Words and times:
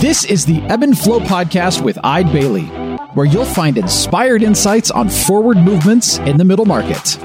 This 0.00 0.26
is 0.26 0.44
the 0.44 0.60
Ebb 0.68 0.82
and 0.82 0.96
Flow 0.96 1.20
podcast 1.20 1.82
with 1.82 1.98
Eide 2.04 2.30
Bailly, 2.30 2.66
where 3.14 3.24
you'll 3.24 3.46
find 3.46 3.78
inspired 3.78 4.42
insights 4.42 4.90
on 4.90 5.08
forward 5.08 5.56
movements 5.56 6.18
in 6.18 6.36
the 6.36 6.44
middle 6.44 6.66
market. 6.66 7.18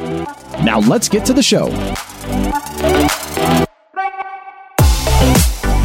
Now 0.63 0.79
let's 0.79 1.10
get 1.10 1.26
to 1.26 1.34
the 1.34 1.44
show. 1.44 1.68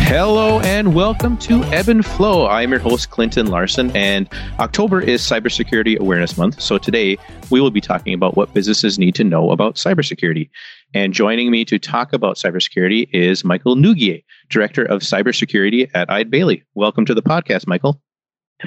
Hello 0.06 0.60
and 0.60 0.94
welcome 0.94 1.36
to 1.38 1.64
Ebb 1.64 1.88
and 1.88 2.06
Flow. 2.06 2.46
I'm 2.46 2.70
your 2.70 2.78
host, 2.78 3.10
Clinton 3.10 3.48
Larson, 3.48 3.90
and 3.96 4.28
October 4.60 5.00
is 5.00 5.20
Cybersecurity 5.20 5.98
Awareness 5.98 6.38
Month. 6.38 6.60
So 6.60 6.78
today 6.78 7.18
we 7.50 7.60
will 7.60 7.72
be 7.72 7.80
talking 7.80 8.14
about 8.14 8.36
what 8.36 8.54
businesses 8.54 9.00
need 9.00 9.16
to 9.16 9.24
know 9.24 9.50
about 9.50 9.74
cybersecurity. 9.74 10.48
And 10.94 11.12
joining 11.12 11.50
me 11.50 11.64
to 11.64 11.80
talk 11.80 12.12
about 12.12 12.36
cybersecurity 12.36 13.08
is 13.12 13.44
Michael 13.44 13.74
Nugier, 13.74 14.22
Director 14.48 14.84
of 14.84 15.00
Cybersecurity 15.00 15.90
at 15.92 16.08
Eide 16.08 16.30
Bailly. 16.30 16.62
Welcome 16.76 17.04
to 17.06 17.12
the 17.12 17.20
podcast, 17.20 17.66
Michael. 17.66 18.00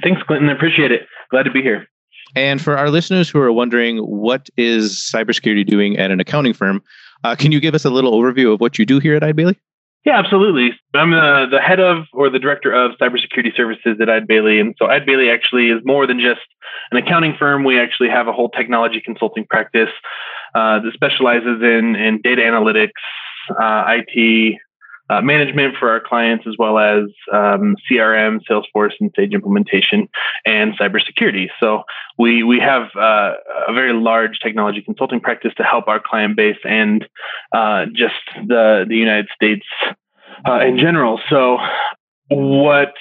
Thanks, 0.04 0.22
Clinton. 0.24 0.50
I 0.50 0.54
appreciate 0.54 0.92
it. 0.92 1.08
Glad 1.32 1.44
to 1.44 1.52
be 1.52 1.62
here. 1.62 1.88
And 2.36 2.62
for 2.62 2.78
our 2.78 2.90
listeners 2.90 3.30
who 3.30 3.40
are 3.40 3.54
wondering 3.54 4.00
what 4.00 4.50
is 4.58 5.10
cybersecurity 5.10 5.66
doing 5.66 5.98
at 5.98 6.12
an 6.12 6.20
accounting 6.20 6.54
firm, 6.54 6.84
uh, 7.24 7.38
can 7.38 7.54
you 7.54 7.62
give 7.62 7.76
us 7.76 7.86
a 7.86 7.90
little 7.90 8.12
overview 8.12 8.54
of 8.54 8.60
what 8.60 8.78
you 8.78 8.86
do 8.86 9.00
here 9.00 9.16
at 9.16 9.24
Eide 9.24 9.38
Bailly? 9.38 9.58
Yeah, 10.06 10.18
absolutely. 10.18 10.72
I'm 10.94 11.12
the, 11.12 11.48
the 11.52 11.60
head 11.60 11.80
of 11.80 12.06
or 12.14 12.30
the 12.30 12.40
director 12.40 12.72
of 12.74 12.92
cybersecurity 13.02 13.56
services 13.56 13.98
at 14.02 14.10
Eide 14.10 14.28
Bailly. 14.28 14.60
And 14.60 14.74
so 14.80 14.88
Eide 14.88 15.06
Bailly 15.06 15.30
actually 15.30 15.70
is 15.70 15.82
more 15.84 16.08
than 16.08 16.20
just 16.20 16.42
an 16.92 16.98
accounting 16.98 17.36
firm. 17.38 17.64
We 17.64 17.80
actually 17.80 18.10
have 18.10 18.28
a 18.28 18.34
whole 18.34 18.50
technology 18.50 19.02
consulting 19.02 19.46
practice 19.46 19.90
uh, 20.56 20.80
that 20.80 20.94
specializes 20.94 21.62
in, 21.62 21.96
in 21.96 22.22
data 22.22 22.42
analytics, 22.42 22.92
uh, 23.60 23.84
IT, 23.88 24.58
uh, 25.10 25.22
management 25.22 25.76
for 25.80 25.90
our 25.90 26.00
clients, 26.00 26.46
as 26.48 26.56
well 26.58 26.78
as 26.78 27.06
um, 27.34 27.76
CRM, 27.90 28.40
Salesforce, 28.50 28.94
and 29.00 29.12
Sage 29.16 29.34
implementation, 29.34 30.08
and 30.46 30.78
cybersecurity. 30.78 31.48
So 31.60 31.84
we 32.18 32.44
we 32.44 32.60
have 32.60 32.90
uh, 32.96 33.34
a 33.68 33.74
very 33.74 33.94
large 33.94 34.40
technology 34.40 34.82
consulting 34.82 35.20
practice 35.20 35.54
to 35.58 35.64
help 35.64 35.88
our 35.88 36.00
client 36.00 36.36
base 36.36 36.60
and 36.64 37.08
uh, 37.54 37.86
just 37.94 38.16
the 38.48 38.86
the 38.88 38.96
United 38.96 39.28
States 39.34 39.66
uh, 40.48 40.60
in 40.60 40.78
general. 40.78 41.20
So 41.30 41.58
what 42.30 42.94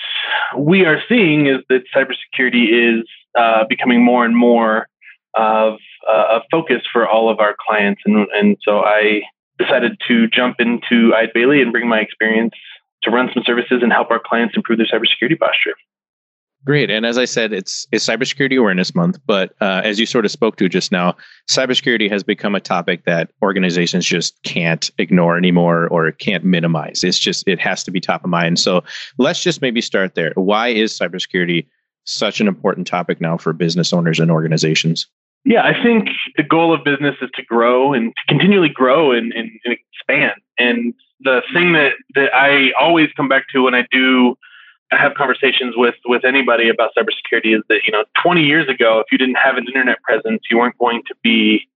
we 0.56 0.86
are 0.86 1.02
seeing 1.08 1.46
is 1.46 1.58
that 1.68 1.82
cybersecurity 1.94 3.00
is 3.00 3.04
uh, 3.38 3.64
becoming 3.68 4.02
more 4.02 4.24
and 4.24 4.36
more 4.36 4.88
of 5.34 5.74
uh, 6.08 6.38
a 6.38 6.42
focus 6.50 6.82
for 6.90 7.06
all 7.06 7.28
of 7.28 7.38
our 7.38 7.54
clients, 7.66 8.00
and 8.06 8.26
and 8.32 8.56
so 8.64 8.80
I 8.80 9.22
decided 9.58 10.00
to 10.08 10.28
jump 10.28 10.56
into 10.58 11.12
Eide 11.14 11.32
Bailly 11.34 11.60
and 11.60 11.72
bring 11.72 11.88
my 11.88 11.98
experience 11.98 12.54
to 13.02 13.10
run 13.10 13.30
some 13.32 13.42
services 13.44 13.80
and 13.82 13.92
help 13.92 14.10
our 14.10 14.20
clients 14.24 14.56
improve 14.56 14.78
their 14.78 14.86
cybersecurity 14.86 15.38
posture. 15.38 15.74
Great. 16.64 16.90
And 16.90 17.06
as 17.06 17.16
I 17.16 17.24
said, 17.24 17.52
it's, 17.52 17.86
it's 17.92 18.04
Cybersecurity 18.04 18.58
Awareness 18.58 18.92
Month. 18.94 19.18
But 19.26 19.54
uh, 19.60 19.80
as 19.84 20.00
you 20.00 20.06
sort 20.06 20.24
of 20.24 20.32
spoke 20.32 20.56
to 20.56 20.68
just 20.68 20.90
now, 20.90 21.16
cybersecurity 21.48 22.10
has 22.10 22.24
become 22.24 22.56
a 22.56 22.60
topic 22.60 23.04
that 23.04 23.30
organizations 23.42 24.04
just 24.04 24.42
can't 24.42 24.90
ignore 24.98 25.38
anymore 25.38 25.86
or 25.86 26.10
can't 26.10 26.44
minimize. 26.44 27.04
It's 27.04 27.18
just, 27.18 27.46
it 27.46 27.60
has 27.60 27.84
to 27.84 27.92
be 27.92 28.00
top 28.00 28.24
of 28.24 28.30
mind. 28.30 28.58
So 28.58 28.82
let's 29.18 29.42
just 29.42 29.62
maybe 29.62 29.80
start 29.80 30.16
there. 30.16 30.32
Why 30.34 30.68
is 30.68 30.98
cybersecurity 30.98 31.68
such 32.04 32.40
an 32.40 32.48
important 32.48 32.88
topic 32.88 33.20
now 33.20 33.36
for 33.36 33.52
business 33.52 33.92
owners 33.92 34.18
and 34.18 34.30
organizations? 34.30 35.06
Yeah, 35.48 35.62
I 35.62 35.82
think 35.82 36.10
the 36.36 36.42
goal 36.42 36.74
of 36.74 36.84
business 36.84 37.16
is 37.22 37.30
to 37.36 37.42
grow 37.42 37.94
and 37.94 38.12
to 38.14 38.22
continually 38.28 38.68
grow 38.68 39.12
and, 39.12 39.32
and, 39.32 39.50
and 39.64 39.78
expand. 39.94 40.34
And 40.58 40.92
the 41.20 41.40
thing 41.54 41.72
that, 41.72 41.92
that 42.16 42.34
I 42.34 42.72
always 42.78 43.08
come 43.16 43.28
back 43.28 43.46
to 43.54 43.62
when 43.62 43.74
I 43.74 43.86
do 43.90 44.36
have 44.90 45.14
conversations 45.14 45.74
with 45.74 45.94
with 46.04 46.24
anybody 46.26 46.68
about 46.68 46.90
cybersecurity 46.96 47.56
is 47.56 47.62
that 47.70 47.80
you 47.86 47.92
know 47.92 48.04
20 48.22 48.42
years 48.42 48.68
ago 48.68 49.00
if 49.00 49.06
you 49.10 49.18
didn't 49.18 49.36
have 49.36 49.56
an 49.58 49.66
internet 49.66 50.02
presence 50.02 50.40
you 50.50 50.56
weren't 50.56 50.78
going 50.78 51.02
to 51.06 51.14
be 51.22 51.68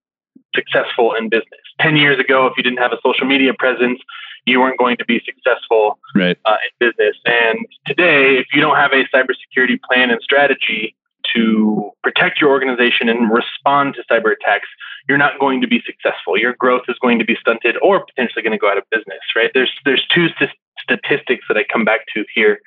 successful 0.55 1.13
in 1.13 1.29
business 1.29 1.61
10 1.79 1.95
years 1.95 2.17
ago 2.17 2.47
if 2.47 2.53
you 2.57 2.63
didn't 2.63 2.79
have 2.79 2.91
a 2.91 2.97
social 3.05 3.27
media 3.27 3.53
presence 3.53 3.99
you 4.47 4.59
weren't 4.59 4.79
going 4.79 4.97
to 4.97 5.05
be 5.05 5.21
successful 5.23 5.99
right. 6.15 6.39
uh, 6.45 6.57
in 6.65 6.89
business 6.89 7.15
and 7.25 7.59
today 7.85 8.37
if 8.37 8.47
you 8.51 8.59
don't 8.59 8.77
have 8.77 8.93
a 8.93 9.03
cybersecurity 9.15 9.79
plan 9.83 10.09
and 10.09 10.19
strategy 10.23 10.95
to 11.33 11.91
protect 12.03 12.39
your 12.39 12.49
organization 12.49 13.09
and 13.09 13.31
respond 13.31 13.95
to 13.95 14.03
cyber 14.11 14.33
attacks, 14.33 14.67
you're 15.07 15.17
not 15.17 15.39
going 15.39 15.61
to 15.61 15.67
be 15.67 15.81
successful. 15.85 16.37
Your 16.37 16.53
growth 16.53 16.83
is 16.87 16.97
going 17.01 17.19
to 17.19 17.25
be 17.25 17.35
stunted 17.39 17.75
or 17.81 18.05
potentially 18.05 18.41
going 18.41 18.51
to 18.51 18.57
go 18.57 18.69
out 18.69 18.77
of 18.77 18.83
business, 18.91 19.21
right? 19.35 19.51
There's 19.53 19.71
there's 19.85 20.05
two 20.13 20.27
st- 20.39 20.51
statistics 20.83 21.45
that 21.47 21.57
I 21.57 21.63
come 21.71 21.85
back 21.85 22.01
to 22.15 22.25
here. 22.33 22.59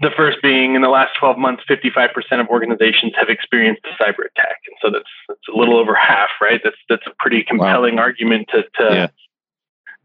The 0.00 0.10
first 0.16 0.38
being 0.42 0.74
in 0.74 0.82
the 0.82 0.88
last 0.88 1.12
12 1.18 1.38
months, 1.38 1.62
55% 1.68 2.10
of 2.40 2.48
organizations 2.48 3.12
have 3.16 3.28
experienced 3.28 3.82
a 3.84 4.02
cyber 4.02 4.26
attack. 4.26 4.58
And 4.66 4.76
so 4.82 4.90
that's, 4.90 5.10
that's 5.28 5.40
a 5.52 5.56
little 5.56 5.76
over 5.76 5.94
half, 5.94 6.30
right? 6.40 6.60
That's, 6.64 6.76
that's 6.88 7.06
a 7.06 7.12
pretty 7.20 7.44
compelling 7.44 7.96
wow. 7.96 8.02
argument 8.02 8.48
to, 8.52 8.62
to, 8.62 8.94
yeah. 8.94 9.06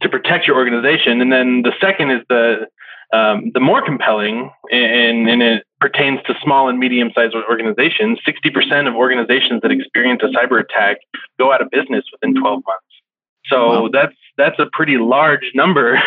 to 0.01 0.09
protect 0.09 0.45
your 0.45 0.57
organization. 0.57 1.21
And 1.21 1.31
then 1.31 1.63
the 1.63 1.73
second 1.81 2.11
is 2.11 2.21
the, 2.29 2.67
um, 3.13 3.51
the 3.55 3.59
more 3.59 3.83
compelling, 3.83 4.51
and, 4.71 5.27
and 5.27 5.41
it 5.41 5.65
pertains 5.79 6.19
to 6.27 6.35
small 6.43 6.69
and 6.69 6.79
medium 6.79 7.11
sized 7.15 7.35
organizations, 7.35 8.19
60% 8.27 8.87
of 8.87 8.95
organizations 8.95 9.61
that 9.61 9.71
experience 9.71 10.21
a 10.23 10.27
cyber 10.27 10.59
attack 10.59 10.97
go 11.37 11.53
out 11.53 11.61
of 11.61 11.69
business 11.69 12.03
within 12.11 12.35
12 12.39 12.63
months. 12.65 12.85
So 13.45 13.83
wow. 13.83 13.89
that's 13.91 14.15
that's 14.37 14.59
a 14.59 14.67
pretty 14.71 14.97
large 14.97 15.51
number. 15.53 16.01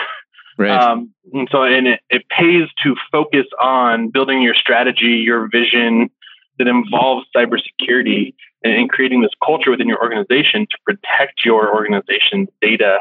Right. 0.59 0.71
Um, 0.71 1.13
and 1.33 1.49
so 1.51 1.63
and 1.63 1.89
it, 1.89 2.01
it 2.11 2.29
pays 2.29 2.69
to 2.83 2.95
focus 3.11 3.47
on 3.59 4.11
building 4.11 4.43
your 4.43 4.55
strategy, 4.55 5.23
your 5.25 5.49
vision 5.51 6.11
that 6.59 6.69
involves 6.69 7.27
cybersecurity 7.35 8.35
and, 8.63 8.75
and 8.75 8.91
creating 8.91 9.23
this 9.23 9.31
culture 9.45 9.71
within 9.71 9.89
your 9.89 10.01
organization 10.01 10.67
to 10.71 10.77
protect 10.85 11.45
your 11.45 11.75
organization's 11.75 12.49
data 12.61 12.99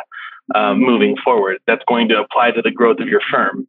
um, 0.56 0.80
moving 0.80 1.18
forward. 1.24 1.60
That's 1.68 1.84
going 1.88 2.08
to 2.08 2.20
apply 2.20 2.52
to 2.52 2.62
the 2.62 2.72
growth 2.72 3.00
of 3.00 3.10
your 3.10 3.22
firm 3.30 3.68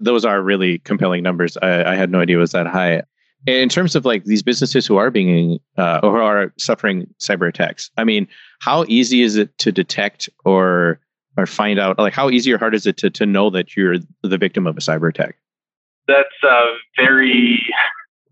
those 0.00 0.24
are 0.24 0.42
really 0.42 0.78
compelling 0.80 1.22
numbers. 1.22 1.56
I, 1.58 1.92
I, 1.92 1.96
had 1.96 2.10
no 2.10 2.20
idea 2.20 2.36
it 2.36 2.40
was 2.40 2.52
that 2.52 2.66
high. 2.66 3.02
In 3.46 3.68
terms 3.68 3.94
of 3.94 4.04
like 4.04 4.24
these 4.24 4.42
businesses 4.42 4.86
who 4.86 4.96
are 4.96 5.10
being 5.10 5.58
uh, 5.78 6.00
or 6.02 6.20
are 6.20 6.52
suffering 6.58 7.06
cyber 7.20 7.48
attacks, 7.48 7.90
I 7.96 8.04
mean, 8.04 8.26
how 8.60 8.84
easy 8.88 9.22
is 9.22 9.36
it 9.36 9.56
to 9.58 9.70
detect 9.70 10.28
or 10.44 11.00
or 11.36 11.46
find 11.46 11.78
out? 11.78 11.98
Like, 11.98 12.14
how 12.14 12.30
easy 12.30 12.52
or 12.52 12.58
hard 12.58 12.74
is 12.74 12.86
it 12.86 12.96
to 12.98 13.10
to 13.10 13.26
know 13.26 13.50
that 13.50 13.76
you're 13.76 13.96
the 14.22 14.38
victim 14.38 14.66
of 14.66 14.76
a 14.76 14.80
cyber 14.80 15.08
attack? 15.08 15.36
That's 16.08 16.42
a 16.42 16.64
very 16.96 17.62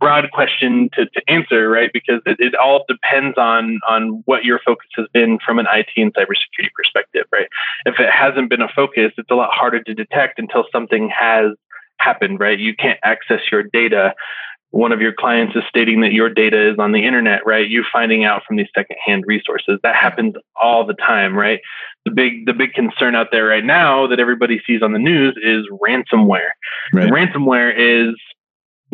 broad 0.04 0.30
question 0.32 0.90
to, 0.92 1.06
to 1.06 1.22
answer, 1.28 1.70
right? 1.70 1.90
Because 1.92 2.20
it, 2.26 2.36
it 2.38 2.54
all 2.54 2.84
depends 2.86 3.38
on 3.38 3.80
on 3.88 4.22
what 4.26 4.44
your 4.44 4.60
focus 4.64 4.88
has 4.96 5.06
been 5.14 5.38
from 5.44 5.58
an 5.58 5.66
IT 5.72 5.88
and 5.96 6.12
cybersecurity 6.12 6.72
perspective, 6.74 7.24
right? 7.32 7.48
If 7.86 7.98
it 7.98 8.10
hasn't 8.10 8.50
been 8.50 8.60
a 8.60 8.68
focus, 8.68 9.12
it's 9.16 9.30
a 9.30 9.34
lot 9.34 9.50
harder 9.52 9.82
to 9.82 9.94
detect 9.94 10.38
until 10.38 10.66
something 10.70 11.08
has 11.08 11.52
happened, 11.98 12.38
right? 12.38 12.58
You 12.58 12.76
can't 12.76 12.98
access 13.02 13.40
your 13.50 13.62
data. 13.62 14.14
One 14.72 14.92
of 14.92 15.00
your 15.00 15.12
clients 15.12 15.56
is 15.56 15.62
stating 15.68 16.00
that 16.02 16.12
your 16.12 16.28
data 16.28 16.70
is 16.70 16.78
on 16.78 16.92
the 16.92 17.06
internet, 17.06 17.46
right? 17.46 17.66
You 17.66 17.84
finding 17.90 18.24
out 18.24 18.42
from 18.46 18.56
these 18.56 18.66
secondhand 18.74 19.24
resources. 19.26 19.78
That 19.84 19.94
happens 19.94 20.34
all 20.60 20.84
the 20.84 20.94
time, 20.94 21.34
right? 21.34 21.60
The 22.04 22.10
big 22.10 22.44
the 22.44 22.52
big 22.52 22.74
concern 22.74 23.14
out 23.14 23.28
there 23.32 23.46
right 23.46 23.64
now 23.64 24.06
that 24.08 24.20
everybody 24.20 24.60
sees 24.66 24.82
on 24.82 24.92
the 24.92 24.98
news 24.98 25.34
is 25.42 25.64
ransomware. 25.80 26.50
Right. 26.92 27.10
Ransomware 27.10 27.72
is 27.74 28.14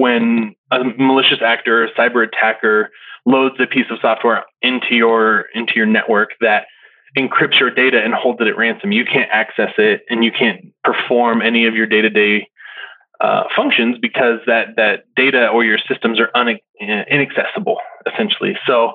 when 0.00 0.54
a 0.70 0.82
malicious 0.98 1.40
actor 1.44 1.84
or 1.84 1.88
cyber 1.88 2.26
attacker 2.26 2.90
loads 3.26 3.56
a 3.60 3.66
piece 3.66 3.84
of 3.90 3.98
software 4.00 4.44
into 4.62 4.94
your 4.94 5.44
into 5.54 5.74
your 5.76 5.86
network 5.86 6.30
that 6.40 6.64
encrypts 7.18 7.60
your 7.60 7.70
data 7.70 8.00
and 8.02 8.14
holds 8.14 8.40
it 8.40 8.46
at 8.46 8.56
ransom. 8.56 8.92
You 8.92 9.04
can't 9.04 9.28
access 9.30 9.72
it 9.76 10.02
and 10.08 10.24
you 10.24 10.32
can't 10.32 10.72
perform 10.84 11.42
any 11.42 11.66
of 11.66 11.74
your 11.74 11.86
day-to-day 11.86 12.48
uh, 13.20 13.42
functions 13.54 13.98
because 14.00 14.38
that 14.46 14.76
that 14.76 15.04
data 15.16 15.48
or 15.48 15.64
your 15.64 15.78
systems 15.86 16.18
are 16.18 16.30
un- 16.34 16.58
inaccessible 16.80 17.76
essentially. 18.10 18.56
So 18.66 18.92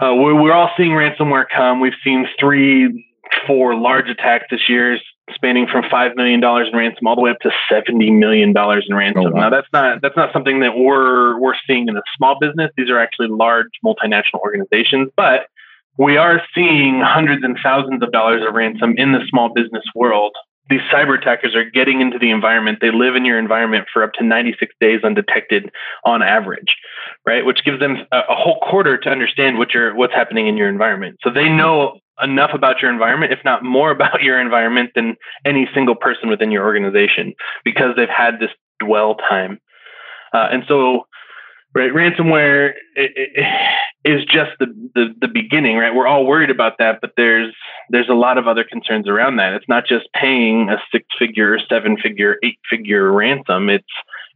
uh, 0.00 0.14
we're, 0.14 0.40
we're 0.40 0.52
all 0.52 0.70
seeing 0.76 0.90
ransomware 0.90 1.44
come. 1.54 1.80
We've 1.80 2.00
seen 2.04 2.26
three, 2.38 3.06
four 3.46 3.74
large 3.74 4.08
attacks 4.10 4.46
this 4.50 4.68
year 4.68 4.98
spanning 5.34 5.66
from 5.66 5.84
five 5.90 6.16
million 6.16 6.40
dollars 6.40 6.68
in 6.72 6.78
ransom 6.78 7.06
all 7.06 7.16
the 7.16 7.22
way 7.22 7.30
up 7.30 7.40
to 7.40 7.50
seventy 7.68 8.10
million 8.10 8.52
dollars 8.52 8.86
in 8.88 8.96
ransom. 8.96 9.26
Oh, 9.26 9.30
wow. 9.30 9.40
Now 9.42 9.50
that's 9.50 9.68
not 9.72 10.02
that's 10.02 10.16
not 10.16 10.32
something 10.32 10.60
that 10.60 10.76
we're 10.76 11.38
we're 11.38 11.54
seeing 11.66 11.88
in 11.88 11.96
a 11.96 12.02
small 12.16 12.38
business. 12.38 12.70
These 12.76 12.90
are 12.90 12.98
actually 12.98 13.28
large 13.28 13.68
multinational 13.84 14.40
organizations, 14.40 15.10
but 15.16 15.46
we 15.96 16.16
are 16.16 16.42
seeing 16.54 17.00
hundreds 17.00 17.44
and 17.44 17.58
thousands 17.62 18.02
of 18.02 18.12
dollars 18.12 18.42
of 18.46 18.54
ransom 18.54 18.94
in 18.96 19.12
the 19.12 19.20
small 19.28 19.52
business 19.52 19.84
world. 19.94 20.34
These 20.70 20.80
cyber 20.82 21.20
attackers 21.20 21.56
are 21.56 21.68
getting 21.68 22.00
into 22.00 22.16
the 22.18 22.30
environment. 22.30 22.78
They 22.80 22.92
live 22.92 23.16
in 23.16 23.24
your 23.24 23.38
environment 23.40 23.86
for 23.92 24.04
up 24.04 24.12
to 24.14 24.24
96 24.24 24.72
days 24.80 25.00
undetected 25.02 25.70
on 26.04 26.22
average, 26.22 26.76
right? 27.26 27.44
Which 27.44 27.64
gives 27.64 27.80
them 27.80 28.06
a, 28.12 28.20
a 28.28 28.34
whole 28.34 28.60
quarter 28.60 28.96
to 28.96 29.10
understand 29.10 29.58
what 29.58 29.74
you're, 29.74 29.94
what's 29.96 30.14
happening 30.14 30.46
in 30.46 30.56
your 30.56 30.68
environment. 30.68 31.16
So 31.22 31.30
they 31.30 31.48
know 31.48 31.98
enough 32.22 32.50
about 32.54 32.80
your 32.80 32.90
environment, 32.90 33.32
if 33.32 33.40
not 33.44 33.62
more 33.62 33.90
about 33.96 34.22
your 34.22 34.40
environment 34.40 34.90
than 34.94 35.16
any 35.44 35.68
single 35.74 35.94
person 35.94 36.28
within 36.28 36.50
your 36.50 36.64
organization 36.64 37.34
because 37.64 37.94
they've 37.96 38.08
had 38.08 38.40
this 38.40 38.50
dwell 38.78 39.16
time. 39.16 39.60
Uh, 40.32 40.48
and 40.52 40.62
so, 40.68 41.06
right, 41.74 41.92
ransomware 41.92 42.74
is 44.04 44.24
just 44.24 44.52
the, 44.58 44.66
the 44.94 45.08
the 45.20 45.28
beginning, 45.28 45.76
right? 45.76 45.94
We're 45.94 46.06
all 46.06 46.24
worried 46.24 46.50
about 46.50 46.78
that, 46.78 47.00
but 47.00 47.12
there's 47.16 47.54
there's 47.90 48.08
a 48.08 48.14
lot 48.14 48.38
of 48.38 48.46
other 48.46 48.64
concerns 48.64 49.08
around 49.08 49.36
that. 49.36 49.52
It's 49.52 49.68
not 49.68 49.86
just 49.86 50.06
paying 50.14 50.68
a 50.70 50.76
six 50.92 51.04
figure, 51.18 51.58
seven 51.68 51.96
figure, 51.96 52.36
eight 52.44 52.58
figure 52.68 53.12
ransom. 53.12 53.68
It's 53.68 53.84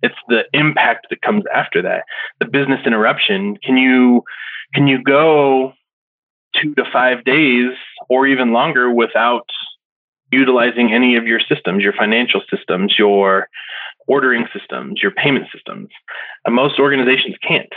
it's 0.03 0.17
the 0.29 0.45
impact 0.53 1.07
that 1.11 1.23
comes 1.23 1.45
after 1.55 1.81
that. 1.83 2.05
The 2.41 2.47
business 2.47 2.81
interruption. 2.85 3.57
Can 3.65 3.77
you 3.77 4.23
can 4.75 4.87
you 4.87 5.03
go 5.03 5.73
two 6.61 6.75
to 6.75 6.85
five 6.93 7.25
days 7.25 7.73
or 8.09 8.27
even 8.27 8.53
longer 8.53 8.91
without 8.91 9.49
utilizing 10.33 10.93
any 10.93 11.17
of 11.17 11.27
your 11.27 11.41
systems, 11.41 11.83
your 11.83 11.93
financial 11.93 12.43
systems, 12.51 12.95
your 12.99 13.49
ordering 14.07 14.47
systems, 14.53 15.01
your 15.03 15.13
payment 15.13 15.47
systems. 15.53 15.89
And 16.45 16.55
most 16.55 16.79
organizations 16.79 17.37
can't. 17.47 17.73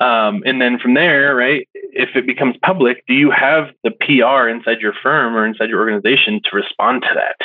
Um, 0.00 0.42
and 0.46 0.62
then 0.62 0.78
from 0.78 0.94
there, 0.94 1.34
right, 1.36 1.68
if 1.74 2.10
it 2.16 2.26
becomes 2.26 2.56
public, 2.62 3.04
do 3.06 3.14
you 3.14 3.30
have 3.30 3.68
the 3.84 3.90
PR 3.90 4.48
inside 4.48 4.80
your 4.80 4.94
firm 5.02 5.36
or 5.36 5.44
inside 5.44 5.68
your 5.68 5.80
organization 5.80 6.40
to 6.44 6.56
respond 6.56 7.02
to 7.02 7.08
that? 7.14 7.36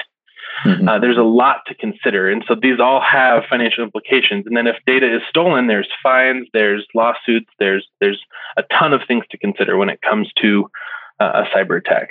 Mm-hmm. 0.64 0.88
Uh, 0.88 1.00
there's 1.00 1.18
a 1.18 1.24
lot 1.24 1.62
to 1.68 1.76
consider. 1.76 2.30
And 2.30 2.44
so 2.48 2.56
these 2.56 2.80
all 2.80 3.02
have 3.02 3.44
financial 3.50 3.84
implications. 3.84 4.46
And 4.48 4.56
then 4.56 4.68
if 4.68 4.78
data 4.86 5.16
is 5.16 5.22
stolen, 5.30 5.68
there's 5.68 5.90
fines, 6.02 6.48
there's 6.54 6.86
lawsuits, 6.96 7.50
there's 7.60 7.88
there's 8.00 8.22
a 8.58 8.64
ton 8.64 8.94
of 8.94 9.02
things 9.08 9.26
to 9.32 9.38
consider 9.38 9.78
when 9.78 9.90
it 9.90 10.02
comes 10.02 10.32
to 10.42 10.70
uh, 11.20 11.44
a 11.46 11.56
cyber 11.56 11.78
attack. 11.78 12.10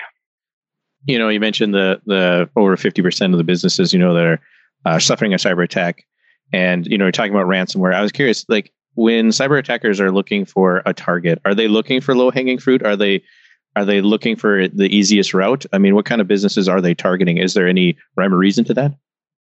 You 1.06 1.18
know, 1.18 1.28
you 1.28 1.40
mentioned 1.40 1.74
the 1.74 2.00
the 2.06 2.48
over 2.56 2.76
50% 2.76 3.32
of 3.32 3.38
the 3.38 3.44
businesses, 3.44 3.92
you 3.92 3.98
know, 3.98 4.14
that 4.14 4.26
are 4.26 4.40
uh, 4.84 4.98
suffering 4.98 5.32
a 5.32 5.38
cyber 5.38 5.64
attack. 5.64 6.04
And, 6.52 6.86
you 6.86 6.98
know, 6.98 7.06
you're 7.06 7.12
talking 7.12 7.32
about 7.32 7.46
ransomware. 7.46 7.94
I 7.94 8.02
was 8.02 8.12
curious, 8.12 8.44
like 8.48 8.72
when 8.94 9.30
cyber 9.30 9.58
attackers 9.58 10.00
are 10.00 10.12
looking 10.12 10.44
for 10.44 10.82
a 10.86 10.94
target, 10.94 11.40
are 11.44 11.54
they 11.54 11.68
looking 11.68 12.00
for 12.00 12.14
low 12.14 12.30
hanging 12.30 12.58
fruit? 12.58 12.82
Are 12.82 12.96
they 12.96 13.22
are 13.76 13.84
they 13.84 14.00
looking 14.00 14.36
for 14.36 14.68
the 14.68 14.94
easiest 14.94 15.34
route? 15.34 15.66
I 15.72 15.78
mean, 15.78 15.94
what 15.94 16.04
kind 16.04 16.20
of 16.20 16.28
businesses 16.28 16.68
are 16.68 16.80
they 16.80 16.94
targeting? 16.94 17.38
Is 17.38 17.54
there 17.54 17.66
any 17.66 17.96
rhyme 18.16 18.32
or 18.32 18.38
reason 18.38 18.64
to 18.66 18.74
that? 18.74 18.94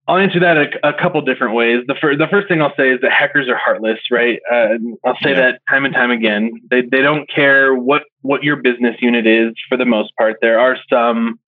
I'll 0.09 0.17
answer 0.17 0.39
that 0.39 0.57
a, 0.57 0.87
a 0.87 0.93
couple 0.93 1.21
different 1.21 1.53
ways. 1.53 1.83
The, 1.85 1.95
fir- 1.99 2.15
the 2.15 2.27
first 2.27 2.47
thing 2.47 2.61
I'll 2.61 2.73
say 2.77 2.91
is 2.91 3.01
that 3.01 3.11
hackers 3.11 3.49
are 3.49 3.57
heartless, 3.57 3.99
right? 4.09 4.39
Uh, 4.49 4.75
I'll 5.05 5.17
say 5.21 5.31
yeah. 5.31 5.51
that 5.51 5.61
time 5.69 5.83
and 5.83 5.93
time 5.93 6.11
again. 6.11 6.51
They, 6.69 6.81
they 6.81 7.01
don't 7.01 7.29
care 7.29 7.75
what, 7.75 8.03
what 8.21 8.41
your 8.41 8.55
business 8.55 8.95
unit 9.01 9.27
is 9.27 9.53
for 9.67 9.77
the 9.77 9.85
most 9.85 10.15
part. 10.17 10.37
There 10.41 10.59
are 10.59 10.77
some 10.89 11.39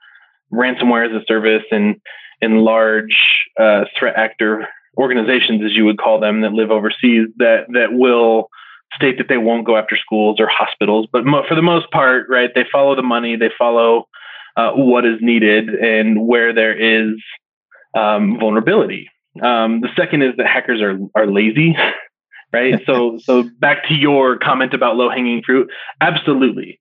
ransomware 0.51 1.07
as 1.07 1.21
a 1.21 1.23
service 1.25 1.63
and, 1.71 2.01
and 2.41 2.63
large 2.63 3.15
uh, 3.57 3.85
threat 3.97 4.17
actor 4.17 4.67
organizations, 4.97 5.63
as 5.63 5.71
you 5.73 5.85
would 5.85 5.97
call 5.97 6.19
them, 6.19 6.41
that 6.41 6.51
live 6.51 6.71
overseas 6.71 7.27
that, 7.37 7.65
that 7.71 7.93
will 7.93 8.49
state 8.95 9.17
that 9.17 9.27
they 9.29 9.37
won't 9.37 9.65
go 9.65 9.77
after 9.77 9.95
schools 9.95 10.39
or 10.39 10.47
hospitals, 10.47 11.07
but 11.11 11.25
mo- 11.25 11.43
for 11.47 11.55
the 11.55 11.61
most 11.61 11.89
part, 11.91 12.27
right, 12.29 12.49
they 12.55 12.65
follow 12.71 12.95
the 12.95 13.03
money, 13.03 13.35
they 13.35 13.51
follow 13.57 14.07
uh, 14.57 14.71
what 14.71 15.05
is 15.05 15.19
needed 15.21 15.69
and 15.69 16.25
where 16.27 16.53
there 16.53 16.73
is 16.75 17.15
um, 17.95 18.37
vulnerability. 18.39 19.09
Um, 19.41 19.81
the 19.81 19.89
second 19.95 20.23
is 20.23 20.35
that 20.37 20.47
hackers 20.47 20.81
are 20.81 20.97
are 21.15 21.27
lazy, 21.27 21.75
right? 22.53 22.81
so 22.85 23.19
so 23.19 23.43
back 23.59 23.87
to 23.87 23.93
your 23.93 24.37
comment 24.37 24.73
about 24.73 24.95
low 24.95 25.09
hanging 25.09 25.43
fruit, 25.45 25.69
absolutely, 26.01 26.79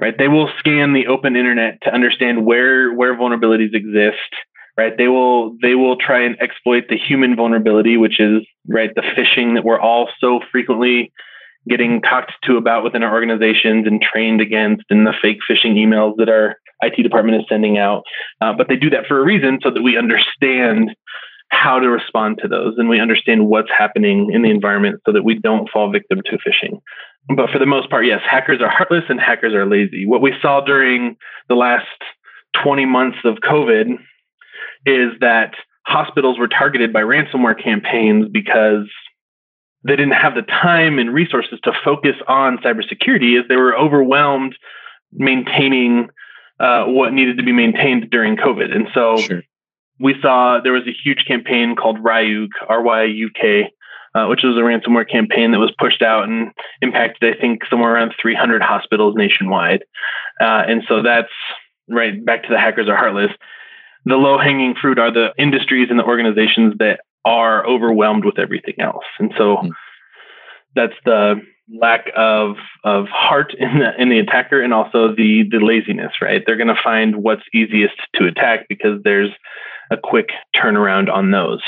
right? 0.00 0.16
They 0.16 0.28
will 0.28 0.50
scan 0.58 0.92
the 0.92 1.06
open 1.06 1.36
internet 1.36 1.80
to 1.82 1.94
understand 1.94 2.44
where 2.44 2.92
where 2.92 3.14
vulnerabilities 3.16 3.74
exist. 3.74 4.18
Right, 4.76 4.98
they 4.98 5.06
will 5.06 5.56
they 5.62 5.76
will 5.76 5.96
try 5.96 6.24
and 6.24 6.36
exploit 6.42 6.86
the 6.88 6.98
human 6.98 7.36
vulnerability, 7.36 7.96
which 7.96 8.18
is 8.18 8.44
right 8.66 8.90
the 8.96 9.02
phishing 9.02 9.54
that 9.54 9.62
we're 9.64 9.78
all 9.78 10.08
so 10.18 10.40
frequently 10.50 11.12
getting 11.68 12.02
talked 12.02 12.32
to 12.44 12.56
about 12.56 12.84
within 12.84 13.02
our 13.02 13.12
organizations 13.12 13.86
and 13.86 14.02
trained 14.02 14.40
against 14.40 14.84
and 14.90 15.06
the 15.06 15.14
fake 15.20 15.38
phishing 15.48 15.74
emails 15.74 16.14
that 16.16 16.28
our 16.28 16.56
IT 16.82 17.02
department 17.02 17.40
is 17.40 17.46
sending 17.48 17.78
out. 17.78 18.02
Uh, 18.40 18.52
but 18.52 18.68
they 18.68 18.76
do 18.76 18.90
that 18.90 19.06
for 19.06 19.18
a 19.20 19.24
reason 19.24 19.58
so 19.62 19.70
that 19.70 19.82
we 19.82 19.96
understand 19.96 20.94
how 21.48 21.78
to 21.78 21.88
respond 21.88 22.38
to 22.42 22.48
those 22.48 22.74
and 22.78 22.88
we 22.88 23.00
understand 23.00 23.46
what's 23.46 23.70
happening 23.76 24.30
in 24.32 24.42
the 24.42 24.50
environment 24.50 25.00
so 25.06 25.12
that 25.12 25.22
we 25.22 25.38
don't 25.38 25.70
fall 25.70 25.90
victim 25.90 26.20
to 26.24 26.38
phishing. 26.38 26.80
But 27.34 27.50
for 27.50 27.58
the 27.58 27.66
most 27.66 27.88
part, 27.88 28.06
yes, 28.06 28.20
hackers 28.28 28.60
are 28.60 28.68
heartless 28.68 29.04
and 29.08 29.20
hackers 29.20 29.54
are 29.54 29.66
lazy. 29.66 30.04
What 30.04 30.20
we 30.20 30.34
saw 30.42 30.60
during 30.60 31.16
the 31.48 31.54
last 31.54 31.86
20 32.62 32.84
months 32.86 33.18
of 33.24 33.36
COVID 33.36 33.98
is 34.86 35.12
that 35.20 35.54
hospitals 35.86 36.38
were 36.38 36.48
targeted 36.48 36.92
by 36.92 37.00
ransomware 37.00 37.62
campaigns 37.62 38.28
because 38.30 38.88
they 39.84 39.96
didn't 39.96 40.12
have 40.12 40.34
the 40.34 40.42
time 40.42 40.98
and 40.98 41.12
resources 41.12 41.58
to 41.64 41.72
focus 41.84 42.16
on 42.26 42.58
cybersecurity 42.58 43.38
as 43.38 43.46
they 43.48 43.56
were 43.56 43.76
overwhelmed 43.76 44.56
maintaining 45.12 46.08
uh, 46.58 46.84
what 46.84 47.12
needed 47.12 47.36
to 47.36 47.42
be 47.42 47.52
maintained 47.52 48.10
during 48.10 48.36
COVID. 48.36 48.74
And 48.74 48.88
so 48.94 49.16
sure. 49.18 49.42
we 50.00 50.14
saw 50.20 50.60
there 50.62 50.72
was 50.72 50.86
a 50.86 50.96
huge 51.04 51.24
campaign 51.26 51.76
called 51.76 51.98
Ryuk, 51.98 52.48
R-Y-U-K, 52.68 53.70
uh, 54.14 54.26
which 54.26 54.42
was 54.42 54.56
a 54.56 54.60
ransomware 54.60 55.08
campaign 55.08 55.50
that 55.50 55.58
was 55.58 55.74
pushed 55.78 56.00
out 56.00 56.28
and 56.28 56.52
impacted, 56.80 57.34
I 57.36 57.40
think, 57.40 57.62
somewhere 57.68 57.94
around 57.94 58.14
300 58.20 58.62
hospitals 58.62 59.14
nationwide. 59.16 59.84
Uh, 60.40 60.62
and 60.66 60.82
so 60.88 61.02
that's 61.02 61.32
right 61.88 62.24
back 62.24 62.44
to 62.44 62.48
the 62.50 62.58
hackers 62.58 62.88
are 62.88 62.96
heartless. 62.96 63.30
The 64.06 64.16
low 64.16 64.38
hanging 64.38 64.74
fruit 64.80 64.98
are 64.98 65.12
the 65.12 65.32
industries 65.38 65.88
and 65.90 65.98
the 65.98 66.04
organizations 66.04 66.74
that 66.78 67.00
are 67.24 67.66
overwhelmed 67.66 68.24
with 68.24 68.38
everything 68.38 68.74
else. 68.78 69.04
And 69.18 69.32
so 69.36 69.56
mm. 69.56 69.70
that's 70.74 70.94
the 71.04 71.40
lack 71.72 72.10
of 72.14 72.56
of 72.84 73.06
heart 73.08 73.54
in 73.58 73.78
the 73.78 74.00
in 74.00 74.10
the 74.10 74.18
attacker 74.18 74.60
and 74.62 74.74
also 74.74 75.14
the 75.14 75.44
the 75.50 75.58
laziness, 75.58 76.12
right? 76.20 76.42
They're 76.46 76.56
going 76.56 76.68
to 76.68 76.82
find 76.82 77.16
what's 77.16 77.42
easiest 77.52 77.96
to 78.16 78.26
attack 78.26 78.66
because 78.68 79.00
there's 79.02 79.30
a 79.90 79.96
quick 79.96 80.30
turnaround 80.54 81.10
on 81.12 81.30
those. 81.30 81.62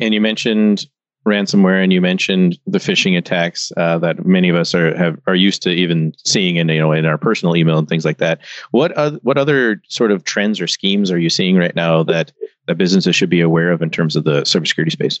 And 0.00 0.14
you 0.14 0.20
mentioned 0.20 0.86
ransomware 1.28 1.82
and 1.82 1.92
you 1.92 2.00
mentioned 2.00 2.58
the 2.66 2.78
phishing 2.78 3.16
attacks 3.16 3.72
uh, 3.76 3.98
that 3.98 4.24
many 4.24 4.48
of 4.48 4.56
us 4.56 4.74
are 4.74 4.96
have 4.96 5.18
are 5.26 5.34
used 5.34 5.62
to 5.62 5.70
even 5.70 6.12
seeing 6.24 6.56
in 6.56 6.68
you 6.68 6.80
know 6.80 6.92
in 6.92 7.06
our 7.06 7.18
personal 7.18 7.56
email 7.56 7.78
and 7.78 7.88
things 7.88 8.04
like 8.04 8.18
that. 8.18 8.40
What 8.70 8.96
uh, 8.96 9.12
what 9.22 9.38
other 9.38 9.80
sort 9.88 10.10
of 10.10 10.24
trends 10.24 10.60
or 10.60 10.66
schemes 10.66 11.10
are 11.10 11.18
you 11.18 11.30
seeing 11.30 11.56
right 11.56 11.76
now 11.76 12.02
that 12.04 12.32
that 12.66 12.78
businesses 12.78 13.14
should 13.14 13.30
be 13.30 13.40
aware 13.40 13.70
of 13.70 13.82
in 13.82 13.90
terms 13.90 14.16
of 14.16 14.24
the 14.24 14.42
cybersecurity 14.42 14.92
space? 14.92 15.20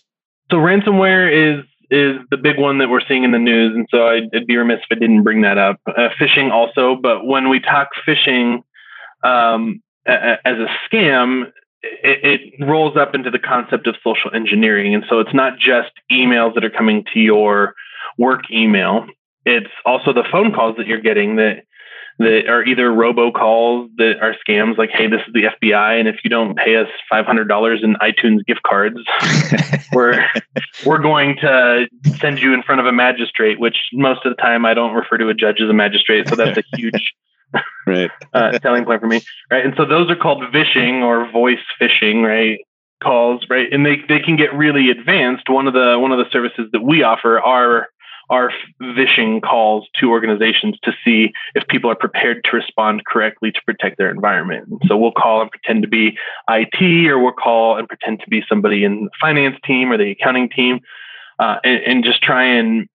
So 0.50 0.56
ransomware 0.56 1.30
is 1.30 1.64
is 1.90 2.16
the 2.30 2.36
big 2.36 2.58
one 2.58 2.78
that 2.78 2.88
we're 2.88 3.06
seeing 3.06 3.24
in 3.24 3.32
the 3.32 3.38
news, 3.38 3.74
and 3.74 3.86
so 3.90 4.08
I'd, 4.08 4.34
I'd 4.34 4.46
be 4.46 4.56
remiss 4.56 4.80
if 4.80 4.96
I 4.96 5.00
didn't 5.00 5.22
bring 5.22 5.42
that 5.42 5.58
up. 5.58 5.80
Uh, 5.86 6.08
phishing 6.20 6.50
also, 6.50 6.96
but 6.96 7.24
when 7.24 7.48
we 7.48 7.60
talk 7.60 7.88
phishing 8.06 8.62
um, 9.24 9.82
as 10.06 10.56
a 10.58 10.68
scam, 10.88 11.50
it, 11.82 12.40
it, 12.58 12.66
rolls 12.66 12.96
up 12.96 13.14
into 13.14 13.30
the 13.30 13.38
concept 13.38 13.86
of 13.86 13.94
social 14.02 14.32
engineering, 14.34 14.94
and 14.94 15.04
so 15.08 15.20
it's 15.20 15.34
not 15.34 15.58
just 15.58 15.92
emails 16.10 16.54
that 16.54 16.64
are 16.64 16.70
coming 16.70 17.04
to 17.12 17.20
your 17.20 17.74
work 18.16 18.50
email; 18.50 19.06
it's 19.44 19.70
also 19.86 20.12
the 20.12 20.24
phone 20.30 20.52
calls 20.52 20.76
that 20.76 20.86
you're 20.86 21.00
getting 21.00 21.36
that 21.36 21.64
that 22.18 22.48
are 22.48 22.64
either 22.64 22.90
robocalls 22.90 23.88
that 23.96 24.16
are 24.20 24.34
scams 24.46 24.76
like, 24.76 24.90
hey, 24.90 25.06
this 25.06 25.20
is 25.28 25.32
the 25.32 25.44
FBI, 25.44 26.00
and 26.00 26.08
if 26.08 26.16
you 26.24 26.30
don't 26.30 26.56
pay 26.56 26.76
us 26.76 26.88
five 27.08 27.24
hundred 27.24 27.46
dollars 27.46 27.80
in 27.82 27.94
iTunes 27.96 28.44
gift 28.44 28.62
cards, 28.64 28.98
we're 29.92 30.26
we're 30.84 30.98
going 30.98 31.36
to 31.36 31.86
send 32.18 32.40
you 32.40 32.52
in 32.54 32.62
front 32.62 32.80
of 32.80 32.86
a 32.86 32.92
magistrate. 32.92 33.60
Which 33.60 33.76
most 33.92 34.26
of 34.26 34.34
the 34.34 34.42
time 34.42 34.66
I 34.66 34.74
don't 34.74 34.94
refer 34.94 35.16
to 35.18 35.28
a 35.28 35.34
judge 35.34 35.60
as 35.60 35.70
a 35.70 35.74
magistrate, 35.74 36.28
so 36.28 36.34
that's 36.34 36.58
a 36.58 36.62
huge 36.76 37.14
right 37.86 38.10
uh, 38.34 38.58
selling 38.60 38.84
point 38.84 39.00
for 39.00 39.06
me, 39.06 39.20
right? 39.50 39.64
And 39.64 39.74
so 39.76 39.84
those 39.84 40.10
are 40.10 40.16
called 40.16 40.44
vishing 40.52 41.02
or 41.02 41.30
voice 41.30 41.58
phishing, 41.80 42.22
right? 42.24 42.58
Calls, 43.02 43.46
right? 43.48 43.72
And 43.72 43.86
they 43.86 43.96
they 44.08 44.18
can 44.18 44.36
get 44.36 44.52
really 44.54 44.90
advanced. 44.90 45.48
One 45.48 45.66
of 45.66 45.74
the 45.74 45.98
one 45.98 46.12
of 46.12 46.18
the 46.18 46.30
services 46.30 46.68
that 46.72 46.82
we 46.82 47.02
offer 47.02 47.40
are 47.40 47.88
are 48.30 48.50
vishing 48.94 49.40
calls 49.40 49.86
to 49.98 50.10
organizations 50.10 50.76
to 50.82 50.92
see 51.04 51.32
if 51.54 51.66
people 51.68 51.90
are 51.90 51.96
prepared 51.96 52.44
to 52.44 52.56
respond 52.56 53.04
correctly 53.06 53.50
to 53.50 53.60
protect 53.64 53.96
their 53.96 54.10
environment. 54.10 54.68
so 54.86 54.96
we'll 54.96 55.12
call 55.12 55.40
and 55.40 55.50
pretend 55.50 55.82
to 55.82 55.88
be 55.88 56.16
IT, 56.50 57.08
or 57.08 57.18
we'll 57.18 57.32
call 57.32 57.78
and 57.78 57.88
pretend 57.88 58.20
to 58.20 58.28
be 58.28 58.44
somebody 58.48 58.84
in 58.84 59.04
the 59.04 59.10
finance 59.20 59.56
team 59.64 59.90
or 59.90 59.96
the 59.96 60.10
accounting 60.10 60.48
team, 60.50 60.80
uh, 61.38 61.56
and, 61.64 61.80
and 61.84 62.04
just 62.04 62.22
try 62.22 62.44
and 62.44 62.86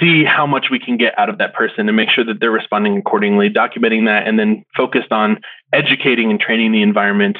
see 0.00 0.24
how 0.24 0.46
much 0.46 0.66
we 0.70 0.78
can 0.78 0.96
get 0.96 1.18
out 1.18 1.28
of 1.28 1.38
that 1.38 1.54
person 1.54 1.88
and 1.88 1.96
make 1.96 2.10
sure 2.10 2.24
that 2.24 2.40
they're 2.40 2.50
responding 2.50 2.96
accordingly, 2.96 3.48
documenting 3.50 4.06
that, 4.06 4.26
and 4.26 4.38
then 4.38 4.64
focused 4.76 5.12
on 5.12 5.38
educating 5.72 6.30
and 6.30 6.40
training 6.40 6.72
the 6.72 6.82
environment 6.82 7.38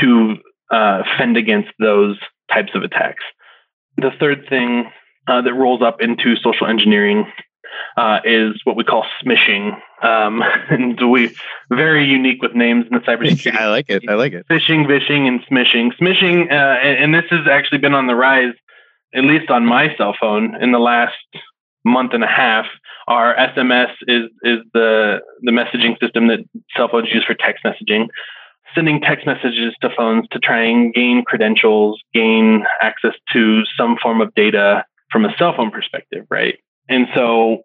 to 0.00 0.36
uh, 0.70 1.02
fend 1.18 1.36
against 1.36 1.70
those 1.78 2.18
types 2.52 2.72
of 2.74 2.82
attacks. 2.82 3.24
The 3.96 4.10
third 4.18 4.46
thing 4.48 4.90
uh, 5.28 5.42
that 5.42 5.54
rolls 5.54 5.82
up 5.82 6.00
into 6.00 6.36
social 6.36 6.66
engineering 6.66 7.30
uh, 7.96 8.20
is 8.24 8.60
what 8.64 8.76
we 8.76 8.84
call 8.84 9.04
smishing. 9.22 9.76
Um, 10.02 10.42
and 10.70 11.10
we 11.10 11.34
very 11.70 12.04
unique 12.04 12.42
with 12.42 12.54
names 12.54 12.86
in 12.90 12.98
the 12.98 13.04
cybersecurity. 13.04 13.54
I 13.58 13.68
like 13.68 13.88
it. 13.88 14.08
I 14.08 14.14
like 14.14 14.32
it. 14.32 14.46
Phishing, 14.48 14.86
vishing, 14.86 15.28
and 15.28 15.40
smishing. 15.46 15.90
Smishing, 16.00 16.50
uh, 16.50 16.80
and, 16.80 17.04
and, 17.04 17.14
this 17.14 17.30
has 17.30 17.46
actually 17.50 17.78
been 17.78 17.94
on 17.94 18.06
the 18.06 18.14
rise 18.14 18.54
at 19.14 19.24
least 19.24 19.50
on 19.50 19.66
my 19.66 19.94
cell 19.96 20.14
phone, 20.18 20.56
in 20.60 20.72
the 20.72 20.78
last 20.78 21.14
month 21.84 22.12
and 22.14 22.24
a 22.24 22.28
half, 22.28 22.66
our 23.08 23.34
SMS 23.34 23.92
is 24.06 24.30
is 24.42 24.58
the 24.72 25.20
the 25.42 25.50
messaging 25.50 25.98
system 26.00 26.28
that 26.28 26.40
cell 26.76 26.88
phones 26.88 27.08
use 27.12 27.24
for 27.24 27.34
text 27.34 27.64
messaging. 27.64 28.08
Sending 28.74 29.00
text 29.00 29.26
messages 29.26 29.74
to 29.82 29.90
phones 29.94 30.26
to 30.30 30.38
try 30.38 30.62
and 30.62 30.94
gain 30.94 31.24
credentials, 31.24 32.00
gain 32.14 32.64
access 32.80 33.12
to 33.32 33.64
some 33.76 33.98
form 34.02 34.22
of 34.22 34.34
data 34.34 34.84
from 35.10 35.26
a 35.26 35.36
cell 35.36 35.54
phone 35.54 35.70
perspective, 35.70 36.24
right? 36.30 36.58
And 36.88 37.06
so 37.14 37.64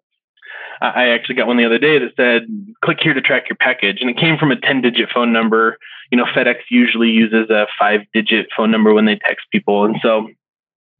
I 0.80 1.08
actually 1.08 1.34
got 1.34 1.46
one 1.46 1.56
the 1.56 1.64
other 1.64 1.78
day 1.78 1.98
that 1.98 2.12
said, 2.16 2.42
click 2.84 2.98
here 3.00 3.14
to 3.14 3.20
track 3.20 3.48
your 3.48 3.56
package. 3.56 3.98
And 4.00 4.10
it 4.10 4.16
came 4.16 4.38
from 4.38 4.52
a 4.52 4.60
10 4.60 4.82
digit 4.82 5.08
phone 5.12 5.32
number. 5.32 5.76
You 6.10 6.18
know, 6.18 6.24
FedEx 6.24 6.56
usually 6.70 7.10
uses 7.10 7.50
a 7.50 7.66
five 7.78 8.02
digit 8.12 8.48
phone 8.56 8.70
number 8.70 8.94
when 8.94 9.04
they 9.04 9.16
text 9.16 9.46
people. 9.50 9.84
And 9.84 9.96
so 10.02 10.28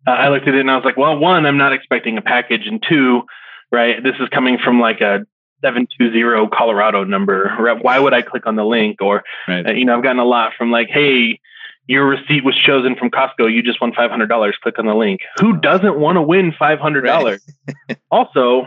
uh, 0.08 0.12
I 0.12 0.28
looked 0.28 0.48
at 0.48 0.54
it 0.54 0.60
and 0.60 0.70
I 0.70 0.76
was 0.76 0.84
like, 0.84 0.96
well, 0.96 1.18
one, 1.18 1.44
I'm 1.44 1.58
not 1.58 1.72
expecting 1.72 2.16
a 2.16 2.22
package. 2.22 2.66
And 2.66 2.82
two, 2.88 3.22
right, 3.70 4.02
this 4.02 4.14
is 4.20 4.28
coming 4.30 4.58
from 4.62 4.80
like 4.80 5.00
a 5.00 5.26
720 5.62 6.48
Colorado 6.56 7.04
number. 7.04 7.76
Why 7.82 7.98
would 7.98 8.14
I 8.14 8.22
click 8.22 8.46
on 8.46 8.56
the 8.56 8.64
link? 8.64 9.02
Or, 9.02 9.22
right. 9.46 9.66
uh, 9.66 9.72
you 9.72 9.84
know, 9.84 9.96
I've 9.96 10.02
gotten 10.02 10.18
a 10.18 10.24
lot 10.24 10.52
from 10.56 10.70
like, 10.70 10.88
hey, 10.88 11.40
your 11.88 12.06
receipt 12.06 12.44
was 12.44 12.56
chosen 12.56 12.96
from 12.96 13.10
Costco. 13.10 13.52
You 13.52 13.62
just 13.62 13.80
won 13.80 13.92
$500. 13.92 14.52
Click 14.62 14.78
on 14.78 14.86
the 14.86 14.94
link. 14.94 15.20
Who 15.40 15.58
doesn't 15.58 15.98
want 15.98 16.16
to 16.16 16.22
win 16.22 16.52
$500? 16.52 17.02
Right. 17.04 17.98
also, 18.10 18.66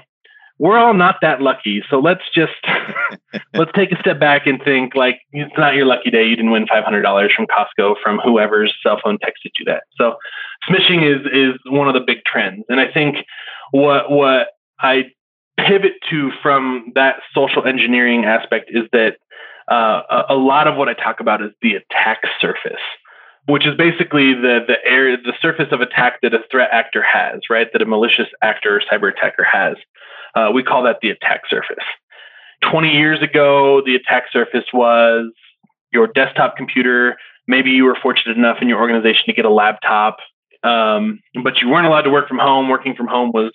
we're 0.62 0.78
all 0.78 0.94
not 0.94 1.16
that 1.24 1.42
lucky. 1.42 1.84
So 1.90 1.98
let's 2.00 2.22
just 2.36 2.54
let's 3.56 3.72
take 3.74 3.92
a 3.92 4.00
step 4.00 4.20
back 4.20 4.46
and 4.46 4.62
think 4.64 4.94
like 4.94 5.20
it's 5.32 5.58
not 5.58 5.74
your 5.74 5.88
lucky 5.88 6.12
day. 6.12 6.24
You 6.24 6.36
didn't 6.36 6.52
win 6.52 6.68
five 6.68 6.84
hundred 6.84 7.02
dollars 7.02 7.34
from 7.36 7.48
Costco 7.48 7.96
from 8.04 8.20
whoever's 8.24 8.72
cell 8.84 9.00
phone 9.04 9.18
texted 9.18 9.50
you 9.58 9.66
that. 9.66 9.86
So 9.96 10.18
smishing 10.70 11.04
is 11.04 11.26
is 11.32 11.60
one 11.66 11.88
of 11.88 11.94
the 11.94 12.02
big 12.06 12.20
trends, 12.26 12.66
and 12.70 12.80
I 12.80 12.92
think 12.92 13.18
what 13.72 14.12
what 14.12 14.48
I 14.80 15.06
pivot 15.58 15.94
to 16.10 16.32
from 16.42 16.92
that 16.96 17.18
social 17.34 17.66
engineering 17.66 18.26
aspect 18.26 18.72
is 18.74 18.84
that 18.92 19.18
uh, 19.72 20.02
a, 20.10 20.34
a 20.34 20.36
lot 20.36 20.68
of 20.68 20.76
what 20.76 20.90
I 20.90 20.94
talk 20.94 21.20
about 21.20 21.42
is 21.42 21.52
the 21.62 21.76
attack 21.76 22.22
surface 22.40 22.82
which 23.48 23.66
is 23.66 23.76
basically 23.76 24.34
the 24.34 24.60
the 24.68 24.78
area 24.86 25.18
the 25.18 25.34
surface 25.42 25.68
of 25.72 25.82
attack 25.82 26.22
that 26.22 26.34
a 26.34 26.40
threat 26.50 26.70
actor 26.72 27.04
has, 27.04 27.42
right? 27.50 27.68
That 27.74 27.82
a 27.82 27.86
malicious 27.86 28.28
actor 28.42 28.78
or 28.78 28.82
cyber 28.82 29.12
attacker 29.12 29.44
has. 29.44 29.76
Uh, 30.36 30.52
we 30.54 30.64
call 30.64 30.84
that 30.84 31.00
the 31.02 31.10
attack 31.10 31.42
surface. 31.50 31.84
20 32.70 32.90
years 32.90 33.22
ago, 33.22 33.82
the 33.86 33.96
attack 33.96 34.26
surface 34.32 34.66
was 34.74 35.32
your 35.92 36.08
desktop 36.08 36.56
computer. 36.56 37.18
Maybe 37.48 37.72
you 37.72 37.86
were 37.86 37.98
fortunate 38.02 38.38
enough 38.38 38.58
in 38.62 38.70
your 38.70 38.80
organization 38.80 39.24
to 39.26 39.34
get 39.34 39.46
a 39.46 39.50
laptop, 39.50 40.18
um, 40.64 41.20
but 41.44 41.62
you 41.62 41.70
weren't 41.70 41.88
allowed 41.88 42.04
to 42.04 42.10
work 42.10 42.28
from 42.28 42.40
home. 42.40 42.70
Working 42.70 42.96
from 42.96 43.08
home 43.08 43.32
was 43.34 43.52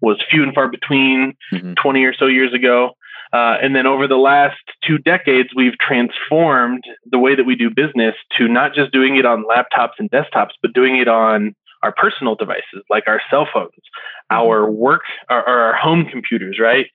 was 0.00 0.22
few 0.30 0.42
and 0.42 0.54
far 0.54 0.68
between 0.68 1.34
mm-hmm. 1.52 1.74
20 1.74 2.04
or 2.04 2.14
so 2.14 2.26
years 2.26 2.52
ago. 2.52 2.90
Uh, 3.32 3.56
and 3.60 3.74
then 3.74 3.86
over 3.86 4.06
the 4.06 4.16
last 4.16 4.60
two 4.86 4.98
decades, 4.98 5.48
we've 5.56 5.76
transformed 5.78 6.84
the 7.10 7.18
way 7.18 7.34
that 7.34 7.44
we 7.44 7.56
do 7.56 7.68
business 7.68 8.14
to 8.38 8.46
not 8.46 8.74
just 8.74 8.92
doing 8.92 9.16
it 9.16 9.26
on 9.26 9.44
laptops 9.44 9.94
and 9.98 10.10
desktops, 10.10 10.50
but 10.62 10.72
doing 10.72 10.98
it 10.98 11.08
on 11.08 11.54
our 11.82 11.92
personal 11.92 12.34
devices 12.34 12.82
like 12.90 13.04
our 13.08 13.20
cell 13.30 13.48
phones, 13.52 13.70
mm-hmm. 13.70 14.36
our 14.36 14.70
work, 14.70 15.02
our, 15.28 15.44
our 15.44 15.74
home 15.74 16.06
computers, 16.06 16.58
right? 16.60 16.86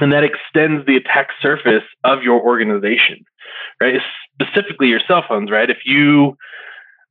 And 0.00 0.12
that 0.12 0.24
extends 0.24 0.86
the 0.86 0.96
attack 0.96 1.28
surface 1.40 1.84
of 2.04 2.22
your 2.22 2.40
organization, 2.40 3.24
right? 3.80 4.00
Specifically 4.40 4.88
your 4.88 5.00
cell 5.06 5.24
phones, 5.28 5.50
right? 5.50 5.70
If 5.70 5.78
you 5.84 6.36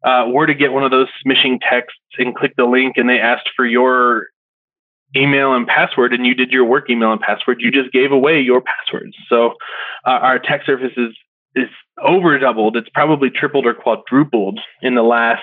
uh, 0.03 0.25
were 0.29 0.47
to 0.47 0.53
get 0.53 0.71
one 0.71 0.83
of 0.83 0.91
those 0.91 1.07
smishing 1.25 1.59
texts 1.67 1.99
and 2.17 2.35
click 2.35 2.53
the 2.57 2.65
link 2.65 2.97
and 2.97 3.09
they 3.09 3.19
asked 3.19 3.49
for 3.55 3.65
your 3.65 4.27
email 5.15 5.53
and 5.53 5.67
password 5.67 6.13
and 6.13 6.25
you 6.25 6.35
did 6.35 6.51
your 6.51 6.65
work 6.65 6.89
email 6.89 7.11
and 7.11 7.21
password, 7.21 7.61
you 7.61 7.71
just 7.71 7.91
gave 7.91 8.11
away 8.11 8.39
your 8.39 8.61
passwords. 8.61 9.15
So 9.29 9.53
uh, 10.05 10.19
our 10.21 10.35
attack 10.35 10.65
surface 10.65 10.93
is, 10.97 11.15
is 11.55 11.69
over 12.03 12.37
doubled. 12.37 12.77
It's 12.77 12.89
probably 12.89 13.29
tripled 13.29 13.65
or 13.65 13.73
quadrupled 13.73 14.59
in 14.81 14.95
the 14.95 15.03
last 15.03 15.41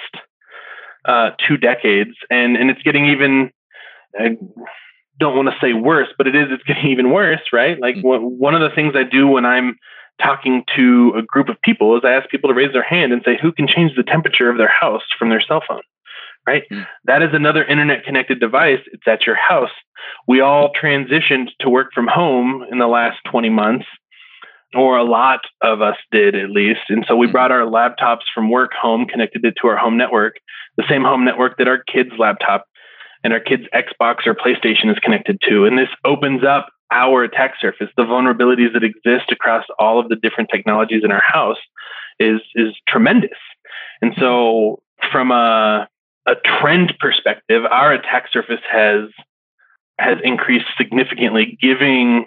uh, 1.05 1.31
two 1.47 1.57
decades, 1.57 2.13
and 2.31 2.57
and 2.57 2.71
it's 2.71 2.83
getting 2.83 3.07
even. 3.07 3.51
I 4.19 4.37
don't 5.19 5.37
want 5.37 5.49
to 5.49 5.57
say 5.61 5.73
worse, 5.73 6.09
but 6.17 6.27
it 6.27 6.35
is. 6.35 6.47
It's 6.51 6.63
getting 6.65 6.91
even 6.91 7.11
worse, 7.11 7.43
right? 7.53 7.79
Like 7.81 7.97
mm-hmm. 7.97 8.25
one 8.25 8.55
of 8.55 8.61
the 8.61 8.75
things 8.75 8.95
I 8.97 9.03
do 9.03 9.27
when 9.29 9.45
I'm 9.45 9.77
talking 10.21 10.65
to 10.77 11.13
a 11.17 11.23
group 11.23 11.49
of 11.49 11.61
people 11.63 11.97
is 11.97 12.03
I 12.05 12.13
ask 12.13 12.29
people 12.29 12.49
to 12.49 12.55
raise 12.55 12.73
their 12.73 12.83
hand 12.83 13.13
and 13.13 13.23
say 13.25 13.39
who 13.41 13.53
can 13.53 13.67
change 13.67 13.93
the 13.97 14.03
temperature 14.03 14.49
of 14.49 14.59
their 14.59 14.69
house 14.69 15.03
from 15.19 15.29
their 15.29 15.41
cell 15.41 15.63
phone. 15.67 15.83
Right? 16.47 16.65
Mm-hmm. 16.71 16.83
That 17.05 17.23
is 17.23 17.31
another 17.33 17.65
internet 17.65 18.05
connected 18.05 18.39
device. 18.39 18.81
It's 18.93 19.07
at 19.07 19.27
your 19.27 19.37
house. 19.37 19.71
We 20.29 20.41
all 20.41 20.71
transitioned 20.73 21.49
to 21.61 21.71
work 21.71 21.93
from 21.95 22.07
home 22.07 22.67
in 22.71 22.79
the 22.79 22.87
last 22.87 23.19
20 23.31 23.49
months 23.49 23.87
or 24.75 24.99
a 24.99 25.05
lot 25.05 25.41
of 25.63 25.81
us 25.81 25.97
did 26.11 26.35
at 26.35 26.51
least. 26.51 26.81
And 26.89 27.05
so 27.09 27.17
we 27.17 27.27
mm-hmm. 27.27 27.33
brought 27.33 27.53
our 27.53 27.61
laptops 27.61 28.25
from 28.35 28.51
work 28.51 28.73
home, 28.73 29.07
connected 29.07 29.45
it 29.45 29.55
to 29.63 29.69
our 29.69 29.77
home 29.77 29.97
network, 29.97 30.37
the 30.77 30.85
same 30.89 31.03
home 31.03 31.25
network 31.25 31.59
that 31.59 31.69
our 31.69 31.83
kids' 31.83 32.11
laptop 32.19 32.67
and 33.23 33.33
our 33.33 33.41
kids' 33.41 33.65
Xbox 33.75 34.27
or 34.27 34.35
PlayStation 34.35 34.91
is 34.91 34.99
connected 34.99 35.41
to. 35.49 35.65
And 35.65 35.79
this 35.79 35.89
opens 36.05 36.45
up 36.45 36.69
our 36.91 37.25
attack 37.25 37.55
surface, 37.61 37.89
the 37.97 38.05
vulnerabilities 38.05 38.73
that 38.73 38.85
exist 38.85 39.33
across 39.33 39.65
all 39.79 39.99
of 39.99 40.09
the 40.09 40.17
different 40.17 40.51
technologies 40.51 41.03
in 41.05 41.11
our 41.11 41.23
house 41.23 41.59
is 42.19 42.41
is 42.55 42.75
tremendous. 42.87 43.39
And 44.03 44.15
so 44.19 44.83
from 45.11 45.31
a 45.31 45.89
a 46.27 46.35
trend 46.37 46.95
perspective, 47.01 47.65
our 47.71 47.93
attack 47.93 48.27
surface 48.33 48.61
has 48.71 49.09
has 49.99 50.19
increased 50.23 50.67
significantly, 50.77 51.59
giving 51.61 52.27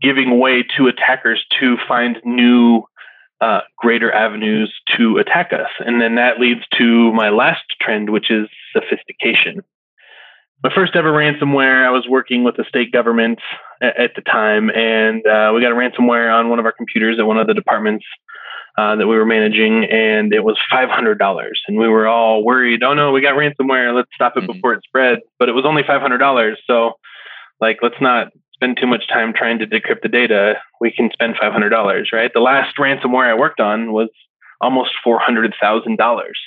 giving 0.00 0.38
way 0.38 0.64
to 0.76 0.86
attackers 0.86 1.44
to 1.60 1.76
find 1.86 2.18
new 2.24 2.84
uh, 3.40 3.60
greater 3.76 4.12
avenues 4.12 4.72
to 4.96 5.18
attack 5.18 5.52
us. 5.52 5.68
And 5.80 6.00
then 6.00 6.14
that 6.14 6.40
leads 6.40 6.62
to 6.78 7.12
my 7.12 7.28
last 7.28 7.64
trend, 7.80 8.10
which 8.10 8.30
is 8.30 8.48
sophistication. 8.72 9.62
My 10.62 10.70
first 10.74 10.96
ever 10.96 11.12
ransomware, 11.12 11.84
I 11.84 11.90
was 11.90 12.06
working 12.08 12.42
with 12.42 12.56
the 12.56 12.64
state 12.68 12.90
government 12.92 13.38
at, 13.82 13.98
at 13.98 14.10
the 14.16 14.22
time, 14.22 14.70
and 14.70 15.26
uh, 15.26 15.52
we 15.54 15.60
got 15.60 15.72
a 15.72 15.74
ransomware 15.74 16.32
on 16.34 16.48
one 16.48 16.58
of 16.58 16.64
our 16.64 16.72
computers 16.72 17.18
at 17.18 17.26
one 17.26 17.38
of 17.38 17.46
the 17.46 17.54
departments 17.54 18.04
uh, 18.78 18.96
that 18.96 19.06
we 19.06 19.16
were 19.16 19.26
managing, 19.26 19.84
and 19.84 20.32
it 20.32 20.42
was 20.42 20.58
$500. 20.72 21.50
And 21.68 21.78
we 21.78 21.88
were 21.88 22.08
all 22.08 22.44
worried, 22.44 22.82
oh 22.82 22.94
no, 22.94 23.12
we 23.12 23.20
got 23.20 23.34
ransomware, 23.34 23.94
let's 23.94 24.08
stop 24.14 24.36
it 24.36 24.40
mm-hmm. 24.40 24.52
before 24.52 24.72
it 24.72 24.82
spreads. 24.84 25.20
But 25.38 25.48
it 25.48 25.52
was 25.52 25.64
only 25.66 25.82
$500. 25.82 26.54
So, 26.66 26.92
like, 27.60 27.78
let's 27.82 28.00
not 28.00 28.28
spend 28.54 28.78
too 28.80 28.86
much 28.86 29.06
time 29.08 29.32
trying 29.34 29.58
to 29.58 29.66
decrypt 29.66 30.02
the 30.02 30.08
data, 30.08 30.54
we 30.80 30.90
can 30.90 31.10
spend 31.12 31.36
five 31.38 31.52
hundred 31.52 31.70
dollars, 31.70 32.10
right? 32.12 32.30
The 32.32 32.40
last 32.40 32.76
ransomware 32.76 33.28
I 33.28 33.34
worked 33.34 33.60
on 33.60 33.92
was 33.92 34.08
almost 34.60 34.92
four 35.02 35.18
hundred 35.18 35.52
thousand 35.60 35.98
dollars. 35.98 36.38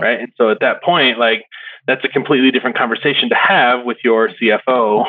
Right? 0.00 0.20
And 0.20 0.32
so 0.36 0.50
at 0.50 0.60
that 0.60 0.82
point, 0.82 1.18
like 1.18 1.44
that's 1.86 2.04
a 2.04 2.08
completely 2.08 2.50
different 2.50 2.76
conversation 2.76 3.28
to 3.28 3.34
have 3.34 3.84
with 3.84 3.98
your 4.04 4.30
CFO 4.30 5.04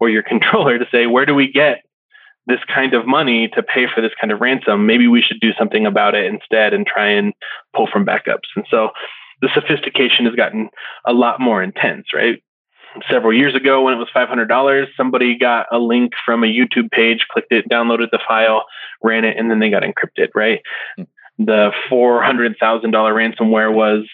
or 0.00 0.08
your 0.08 0.22
controller 0.28 0.78
to 0.78 0.86
say, 0.90 1.06
where 1.06 1.26
do 1.26 1.34
we 1.34 1.50
get 1.50 1.82
this 2.46 2.60
kind 2.72 2.94
of 2.94 3.06
money 3.06 3.48
to 3.48 3.62
pay 3.62 3.86
for 3.92 4.00
this 4.00 4.12
kind 4.20 4.32
of 4.32 4.40
ransom? 4.40 4.86
Maybe 4.86 5.06
we 5.06 5.22
should 5.22 5.40
do 5.40 5.52
something 5.58 5.86
about 5.86 6.14
it 6.14 6.24
instead 6.24 6.74
and 6.74 6.86
try 6.86 7.08
and 7.08 7.32
pull 7.74 7.86
from 7.86 8.06
backups. 8.06 8.48
And 8.56 8.64
so 8.70 8.90
the 9.40 9.48
sophistication 9.54 10.26
has 10.26 10.34
gotten 10.34 10.68
a 11.06 11.12
lot 11.12 11.40
more 11.40 11.62
intense, 11.62 12.06
right? 12.12 12.42
several 13.08 13.32
years 13.32 13.54
ago 13.54 13.82
when 13.82 13.94
it 13.94 13.98
was 13.98 14.08
$500 14.14 14.86
somebody 14.96 15.38
got 15.38 15.66
a 15.70 15.78
link 15.78 16.12
from 16.24 16.42
a 16.42 16.46
youtube 16.46 16.90
page 16.90 17.24
clicked 17.30 17.52
it 17.52 17.68
downloaded 17.68 18.10
the 18.10 18.18
file 18.26 18.64
ran 19.02 19.24
it 19.24 19.36
and 19.36 19.50
then 19.50 19.60
they 19.60 19.70
got 19.70 19.82
encrypted 19.82 20.28
right 20.34 20.60
mm. 20.98 21.06
the 21.38 21.70
$400000 21.88 22.90
ransomware 22.90 23.72
was 23.72 24.08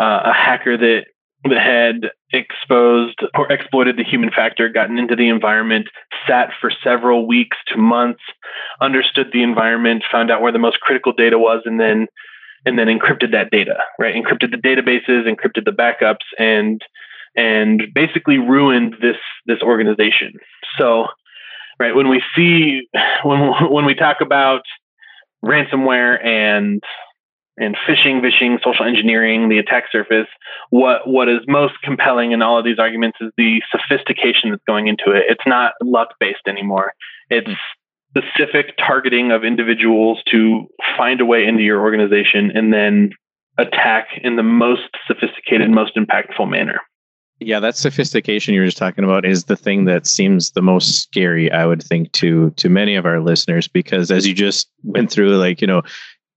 uh, 0.00 0.20
a 0.24 0.32
hacker 0.32 0.76
that 0.76 1.06
that 1.44 1.58
had 1.58 2.10
exposed 2.32 3.20
or 3.34 3.50
exploited 3.52 3.96
the 3.96 4.04
human 4.04 4.30
factor, 4.30 4.68
gotten 4.68 4.98
into 4.98 5.14
the 5.14 5.28
environment, 5.28 5.86
sat 6.26 6.50
for 6.60 6.72
several 6.82 7.26
weeks 7.26 7.56
to 7.68 7.76
months, 7.76 8.22
understood 8.80 9.28
the 9.32 9.42
environment, 9.42 10.02
found 10.10 10.30
out 10.30 10.40
where 10.40 10.52
the 10.52 10.58
most 10.58 10.80
critical 10.80 11.12
data 11.12 11.38
was, 11.38 11.62
and 11.64 11.78
then 11.80 12.06
and 12.64 12.78
then 12.78 12.88
encrypted 12.88 13.30
that 13.30 13.50
data, 13.50 13.76
right? 13.98 14.14
Encrypted 14.14 14.50
the 14.50 14.56
databases, 14.56 15.28
encrypted 15.28 15.64
the 15.64 15.70
backups, 15.70 16.26
and 16.38 16.82
and 17.36 17.84
basically 17.94 18.38
ruined 18.38 18.96
this 19.00 19.16
this 19.46 19.60
organization. 19.62 20.32
So, 20.78 21.06
right 21.78 21.94
when 21.94 22.08
we 22.08 22.22
see 22.34 22.88
when 23.22 23.52
when 23.70 23.84
we 23.84 23.94
talk 23.94 24.18
about 24.20 24.62
ransomware 25.44 26.24
and 26.24 26.82
and 27.58 27.76
phishing, 27.88 28.20
vishing, 28.20 28.58
social 28.62 28.84
engineering, 28.84 29.48
the 29.48 29.58
attack 29.58 29.84
surface, 29.90 30.28
what 30.70 31.06
what 31.06 31.28
is 31.28 31.40
most 31.48 31.74
compelling 31.82 32.32
in 32.32 32.42
all 32.42 32.58
of 32.58 32.64
these 32.64 32.78
arguments 32.78 33.18
is 33.20 33.32
the 33.36 33.62
sophistication 33.70 34.50
that's 34.50 34.62
going 34.66 34.88
into 34.88 35.10
it. 35.12 35.24
It's 35.28 35.46
not 35.46 35.72
luck 35.82 36.14
based 36.20 36.46
anymore. 36.46 36.92
It's 37.30 37.48
hmm. 37.48 38.20
specific 38.20 38.76
targeting 38.78 39.32
of 39.32 39.44
individuals 39.44 40.22
to 40.30 40.66
find 40.96 41.20
a 41.20 41.24
way 41.24 41.46
into 41.46 41.62
your 41.62 41.80
organization 41.80 42.50
and 42.54 42.72
then 42.72 43.10
attack 43.58 44.08
in 44.22 44.36
the 44.36 44.42
most 44.42 44.90
sophisticated, 45.06 45.70
most 45.70 45.96
impactful 45.96 46.48
manner. 46.48 46.80
Yeah, 47.38 47.60
that 47.60 47.76
sophistication 47.76 48.54
you 48.54 48.60
were 48.60 48.66
just 48.66 48.78
talking 48.78 49.04
about 49.04 49.26
is 49.26 49.44
the 49.44 49.56
thing 49.56 49.84
that 49.84 50.06
seems 50.06 50.52
the 50.52 50.62
most 50.62 51.02
scary, 51.02 51.52
I 51.52 51.66
would 51.66 51.82
think, 51.82 52.12
to 52.12 52.50
to 52.52 52.70
many 52.70 52.96
of 52.96 53.04
our 53.04 53.20
listeners, 53.20 53.68
because 53.68 54.10
as 54.10 54.26
you 54.26 54.32
just 54.32 54.70
went 54.84 55.10
through, 55.10 55.36
like 55.36 55.60
you 55.60 55.66
know, 55.66 55.82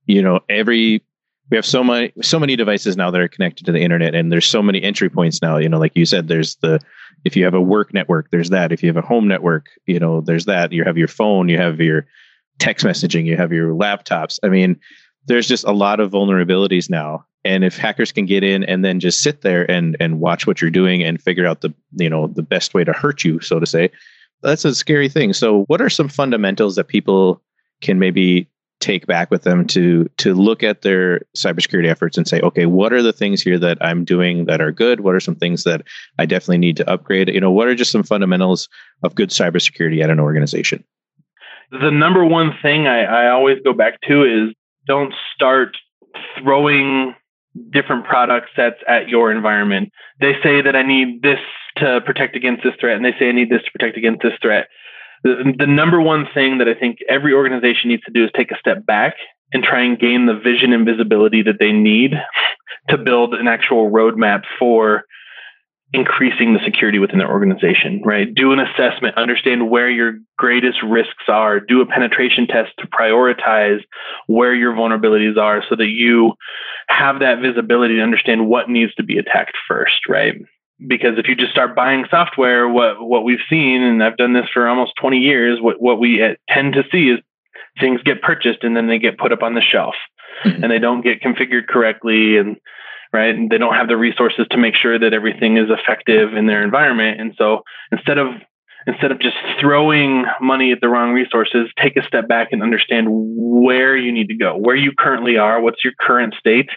you 0.07 0.21
know, 0.21 0.41
every 0.49 1.01
we 1.49 1.57
have 1.57 1.65
so 1.65 1.83
many 1.83 2.11
so 2.21 2.39
many 2.39 2.55
devices 2.55 2.95
now 2.97 3.11
that 3.11 3.21
are 3.21 3.27
connected 3.27 3.65
to 3.65 3.71
the 3.71 3.81
internet, 3.81 4.15
and 4.15 4.31
there's 4.31 4.45
so 4.45 4.61
many 4.61 4.81
entry 4.81 5.09
points 5.09 5.41
now. 5.41 5.57
You 5.57 5.69
know, 5.69 5.79
like 5.79 5.95
you 5.95 6.05
said, 6.05 6.27
there's 6.27 6.55
the 6.57 6.79
if 7.25 7.35
you 7.35 7.43
have 7.43 7.53
a 7.53 7.61
work 7.61 7.93
network, 7.93 8.29
there's 8.31 8.49
that. 8.49 8.71
If 8.71 8.81
you 8.83 8.87
have 8.87 8.97
a 8.97 9.07
home 9.07 9.27
network, 9.27 9.67
you 9.85 9.99
know, 9.99 10.21
there's 10.21 10.45
that. 10.45 10.71
You 10.71 10.83
have 10.83 10.97
your 10.97 11.07
phone, 11.07 11.49
you 11.49 11.57
have 11.57 11.79
your 11.79 12.05
text 12.59 12.85
messaging, 12.85 13.25
you 13.25 13.37
have 13.37 13.51
your 13.51 13.73
laptops. 13.73 14.39
I 14.43 14.49
mean, 14.49 14.79
there's 15.25 15.47
just 15.47 15.65
a 15.65 15.71
lot 15.71 15.99
of 15.99 16.11
vulnerabilities 16.11 16.89
now 16.89 17.25
and 17.45 17.63
if 17.63 17.77
hackers 17.77 18.11
can 18.11 18.25
get 18.25 18.43
in 18.43 18.63
and 18.63 18.83
then 18.83 18.99
just 18.99 19.21
sit 19.21 19.41
there 19.41 19.69
and 19.69 19.95
and 19.99 20.19
watch 20.19 20.45
what 20.45 20.61
you're 20.61 20.71
doing 20.71 21.03
and 21.03 21.21
figure 21.21 21.45
out 21.45 21.61
the 21.61 21.73
you 21.95 22.09
know 22.09 22.27
the 22.27 22.43
best 22.43 22.73
way 22.73 22.83
to 22.83 22.93
hurt 22.93 23.23
you 23.23 23.39
so 23.39 23.59
to 23.59 23.65
say 23.65 23.89
that's 24.41 24.65
a 24.65 24.75
scary 24.75 25.09
thing 25.09 25.33
so 25.33 25.63
what 25.63 25.81
are 25.81 25.89
some 25.89 26.09
fundamentals 26.09 26.75
that 26.75 26.85
people 26.85 27.41
can 27.81 27.99
maybe 27.99 28.47
take 28.79 29.05
back 29.07 29.29
with 29.29 29.43
them 29.43 29.65
to 29.67 30.09
to 30.17 30.33
look 30.33 30.63
at 30.63 30.81
their 30.81 31.21
cybersecurity 31.35 31.87
efforts 31.87 32.17
and 32.17 32.27
say 32.27 32.39
okay 32.41 32.65
what 32.65 32.93
are 32.93 33.01
the 33.01 33.13
things 33.13 33.41
here 33.41 33.59
that 33.59 33.77
i'm 33.81 34.05
doing 34.05 34.45
that 34.45 34.61
are 34.61 34.71
good 34.71 35.01
what 35.01 35.13
are 35.13 35.19
some 35.19 35.35
things 35.35 35.63
that 35.63 35.81
i 36.17 36.25
definitely 36.25 36.57
need 36.57 36.77
to 36.77 36.89
upgrade 36.89 37.27
you 37.29 37.41
know 37.41 37.51
what 37.51 37.67
are 37.67 37.75
just 37.75 37.91
some 37.91 38.03
fundamentals 38.03 38.69
of 39.03 39.15
good 39.15 39.29
cybersecurity 39.29 40.01
at 40.01 40.09
an 40.09 40.19
organization 40.19 40.83
the 41.71 41.91
number 41.91 42.25
one 42.25 42.53
thing 42.61 42.87
I, 42.87 43.03
I 43.03 43.29
always 43.29 43.57
go 43.63 43.73
back 43.73 43.99
to 44.07 44.23
is 44.23 44.55
don't 44.87 45.13
start 45.35 45.77
throwing 46.41 47.15
different 47.71 48.05
product 48.05 48.49
sets 48.55 48.77
at 48.87 49.09
your 49.09 49.31
environment. 49.31 49.91
They 50.19 50.33
say 50.41 50.61
that 50.61 50.75
I 50.75 50.81
need 50.81 51.21
this 51.21 51.39
to 51.77 52.01
protect 52.01 52.35
against 52.35 52.63
this 52.63 52.73
threat, 52.79 52.95
and 52.95 53.05
they 53.05 53.13
say 53.19 53.29
I 53.29 53.31
need 53.31 53.49
this 53.49 53.63
to 53.63 53.71
protect 53.71 53.97
against 53.97 54.21
this 54.21 54.33
threat. 54.41 54.67
The, 55.23 55.67
number 55.67 56.01
one 56.01 56.27
thing 56.33 56.59
that 56.59 56.67
I 56.67 56.73
think 56.73 56.99
every 57.07 57.33
organization 57.33 57.89
needs 57.89 58.03
to 58.03 58.11
do 58.11 58.23
is 58.23 58.31
take 58.35 58.51
a 58.51 58.57
step 58.59 58.85
back 58.85 59.15
and 59.51 59.63
try 59.63 59.81
and 59.81 59.99
gain 59.99 60.25
the 60.25 60.33
vision 60.33 60.73
and 60.73 60.85
visibility 60.85 61.41
that 61.43 61.59
they 61.59 61.71
need 61.71 62.13
to 62.89 62.97
build 62.97 63.33
an 63.33 63.47
actual 63.47 63.89
roadmap 63.89 64.43
for 64.57 65.03
increasing 65.91 66.53
the 66.53 66.59
security 66.63 66.99
within 66.99 67.17
their 67.17 67.31
organization, 67.31 68.01
right? 68.05 68.33
Do 68.33 68.53
an 68.53 68.59
assessment, 68.59 69.17
understand 69.17 69.71
where 69.71 69.89
your 69.89 70.19
greatest 70.37 70.77
risks 70.83 71.23
are, 71.27 71.59
do 71.59 71.81
a 71.81 71.85
penetration 71.85 72.45
test 72.45 72.71
to 72.77 72.87
prioritize 72.87 73.79
where 74.27 74.53
your 74.53 74.73
vulnerabilities 74.73 75.37
are 75.37 75.63
so 75.67 75.75
that 75.75 75.87
you 75.87 76.33
have 76.89 77.19
that 77.21 77.41
visibility 77.41 77.95
to 77.95 78.03
understand 78.03 78.47
what 78.47 78.69
needs 78.69 78.93
to 78.95 79.03
be 79.03 79.17
attacked 79.17 79.57
first, 79.67 80.07
right? 80.07 80.35
Because 80.87 81.17
if 81.17 81.27
you 81.27 81.35
just 81.35 81.51
start 81.51 81.75
buying 81.75 82.05
software, 82.09 82.67
what 82.67 83.01
what 83.01 83.23
we've 83.23 83.43
seen, 83.49 83.81
and 83.81 84.03
I've 84.03 84.17
done 84.17 84.33
this 84.33 84.47
for 84.53 84.67
almost 84.67 84.93
20 85.01 85.17
years, 85.17 85.59
what 85.61 85.81
what 85.81 85.99
we 85.99 86.23
uh, 86.23 86.35
tend 86.49 86.73
to 86.73 86.83
see 86.91 87.09
is 87.09 87.19
things 87.79 88.01
get 88.03 88.21
purchased 88.21 88.63
and 88.63 88.75
then 88.75 88.87
they 88.87 88.99
get 88.99 89.17
put 89.17 89.31
up 89.31 89.43
on 89.43 89.55
the 89.55 89.61
shelf, 89.61 89.95
mm-hmm. 90.45 90.63
and 90.63 90.71
they 90.71 90.79
don't 90.79 91.01
get 91.01 91.21
configured 91.21 91.67
correctly, 91.67 92.37
and 92.37 92.57
right? 93.11 93.35
And 93.35 93.49
they 93.49 93.57
don't 93.57 93.73
have 93.73 93.87
the 93.87 93.97
resources 93.97 94.47
to 94.51 94.57
make 94.57 94.75
sure 94.75 94.99
that 94.99 95.13
everything 95.13 95.57
is 95.57 95.69
effective 95.69 96.33
in 96.33 96.47
their 96.47 96.63
environment. 96.63 97.19
And 97.19 97.33
so 97.37 97.63
instead 97.91 98.17
of 98.17 98.27
instead 98.87 99.11
of 99.11 99.19
just 99.19 99.35
throwing 99.59 100.25
money 100.41 100.71
at 100.71 100.79
the 100.81 100.87
wrong 100.87 101.11
resources, 101.11 101.69
take 101.81 101.97
a 101.97 102.05
step 102.07 102.27
back 102.27 102.49
and 102.51 102.63
understand 102.63 103.07
where 103.09 103.97
you 103.97 104.11
need 104.11 104.27
to 104.27 104.35
go, 104.35 104.55
where 104.55 104.75
you 104.75 104.91
currently 104.97 105.37
are, 105.37 105.61
what's 105.61 105.83
your 105.83 105.93
current 105.99 106.33
state, 106.39 106.69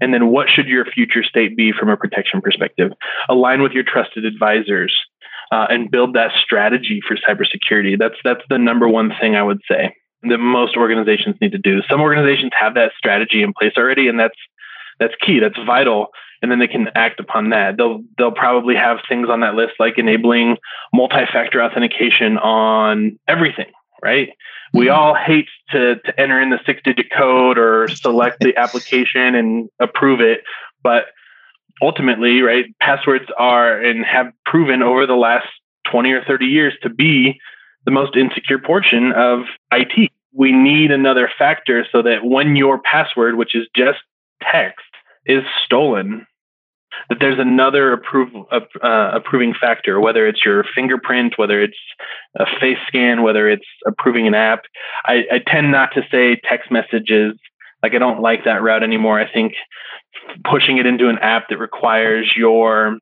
and 0.00 0.12
then 0.12 0.28
what 0.28 0.48
should 0.48 0.66
your 0.66 0.84
future 0.84 1.22
state 1.22 1.56
be 1.56 1.72
from 1.72 1.88
a 1.88 1.96
protection 1.96 2.40
perspective. 2.40 2.92
Align 3.28 3.62
with 3.62 3.72
your 3.72 3.84
trusted 3.84 4.24
advisors. 4.24 4.94
Uh, 5.52 5.66
and 5.68 5.90
build 5.90 6.14
that 6.14 6.32
strategy 6.42 7.00
for 7.06 7.16
cybersecurity. 7.16 7.98
That's 7.98 8.16
that's 8.24 8.40
the 8.48 8.58
number 8.58 8.88
one 8.88 9.12
thing 9.20 9.36
I 9.36 9.42
would 9.42 9.60
say 9.70 9.94
that 10.28 10.38
most 10.38 10.76
organizations 10.76 11.36
need 11.40 11.52
to 11.52 11.58
do. 11.58 11.82
Some 11.88 12.00
organizations 12.00 12.52
have 12.58 12.74
that 12.74 12.92
strategy 12.96 13.42
in 13.42 13.52
place 13.52 13.74
already, 13.76 14.08
and 14.08 14.18
that's 14.18 14.38
that's 14.98 15.14
key. 15.20 15.40
That's 15.40 15.58
vital. 15.66 16.08
And 16.42 16.50
then 16.50 16.58
they 16.58 16.66
can 16.66 16.88
act 16.94 17.20
upon 17.20 17.50
that. 17.50 17.76
They'll 17.76 18.02
they'll 18.18 18.32
probably 18.32 18.74
have 18.74 18.98
things 19.08 19.28
on 19.28 19.40
that 19.40 19.54
list 19.54 19.74
like 19.78 19.98
enabling 19.98 20.56
multi-factor 20.92 21.62
authentication 21.62 22.38
on 22.38 23.18
everything, 23.28 23.70
right? 24.04 24.28
We 24.72 24.86
mm-hmm. 24.86 24.94
all 24.94 25.14
hate 25.14 25.48
to, 25.70 25.96
to 25.96 26.20
enter 26.20 26.40
in 26.40 26.50
the 26.50 26.60
six 26.66 26.80
digit 26.84 27.10
code 27.10 27.58
or 27.58 27.88
select 27.88 28.40
the 28.40 28.56
application 28.58 29.34
and 29.34 29.70
approve 29.80 30.20
it. 30.20 30.42
But 30.82 31.06
ultimately, 31.82 32.42
right, 32.42 32.66
passwords 32.80 33.24
are 33.38 33.80
and 33.80 34.04
have 34.04 34.32
proven 34.44 34.82
over 34.82 35.06
the 35.06 35.14
last 35.14 35.48
20 35.90 36.12
or 36.12 36.24
30 36.24 36.46
years 36.46 36.74
to 36.82 36.90
be 36.90 37.40
the 37.86 37.90
most 37.90 38.16
insecure 38.16 38.58
portion 38.58 39.12
of 39.12 39.40
IT. 39.72 40.10
We 40.32 40.52
need 40.52 40.90
another 40.90 41.30
factor 41.38 41.86
so 41.90 42.02
that 42.02 42.24
when 42.24 42.56
your 42.56 42.78
password, 42.78 43.36
which 43.36 43.54
is 43.54 43.66
just 43.74 43.98
text 44.42 44.84
is 45.26 45.44
stolen, 45.64 46.26
that 47.08 47.18
there's 47.20 47.38
another 47.38 47.92
approval 47.92 48.46
uh, 48.50 49.10
approving 49.12 49.54
factor, 49.58 50.00
whether 50.00 50.26
it's 50.26 50.44
your 50.44 50.64
fingerprint, 50.74 51.34
whether 51.36 51.62
it's 51.62 51.78
a 52.38 52.46
face 52.60 52.78
scan, 52.86 53.22
whether 53.22 53.48
it's 53.48 53.66
approving 53.86 54.26
an 54.26 54.34
app. 54.34 54.62
I, 55.04 55.24
I 55.32 55.40
tend 55.46 55.70
not 55.70 55.90
to 55.94 56.02
say 56.10 56.40
text 56.48 56.70
messages. 56.70 57.34
Like 57.82 57.94
I 57.94 57.98
don't 57.98 58.20
like 58.20 58.44
that 58.44 58.62
route 58.62 58.82
anymore. 58.82 59.20
I 59.20 59.30
think 59.30 59.54
pushing 60.44 60.78
it 60.78 60.86
into 60.86 61.08
an 61.08 61.18
app 61.18 61.48
that 61.50 61.58
requires 61.58 62.32
your 62.36 62.98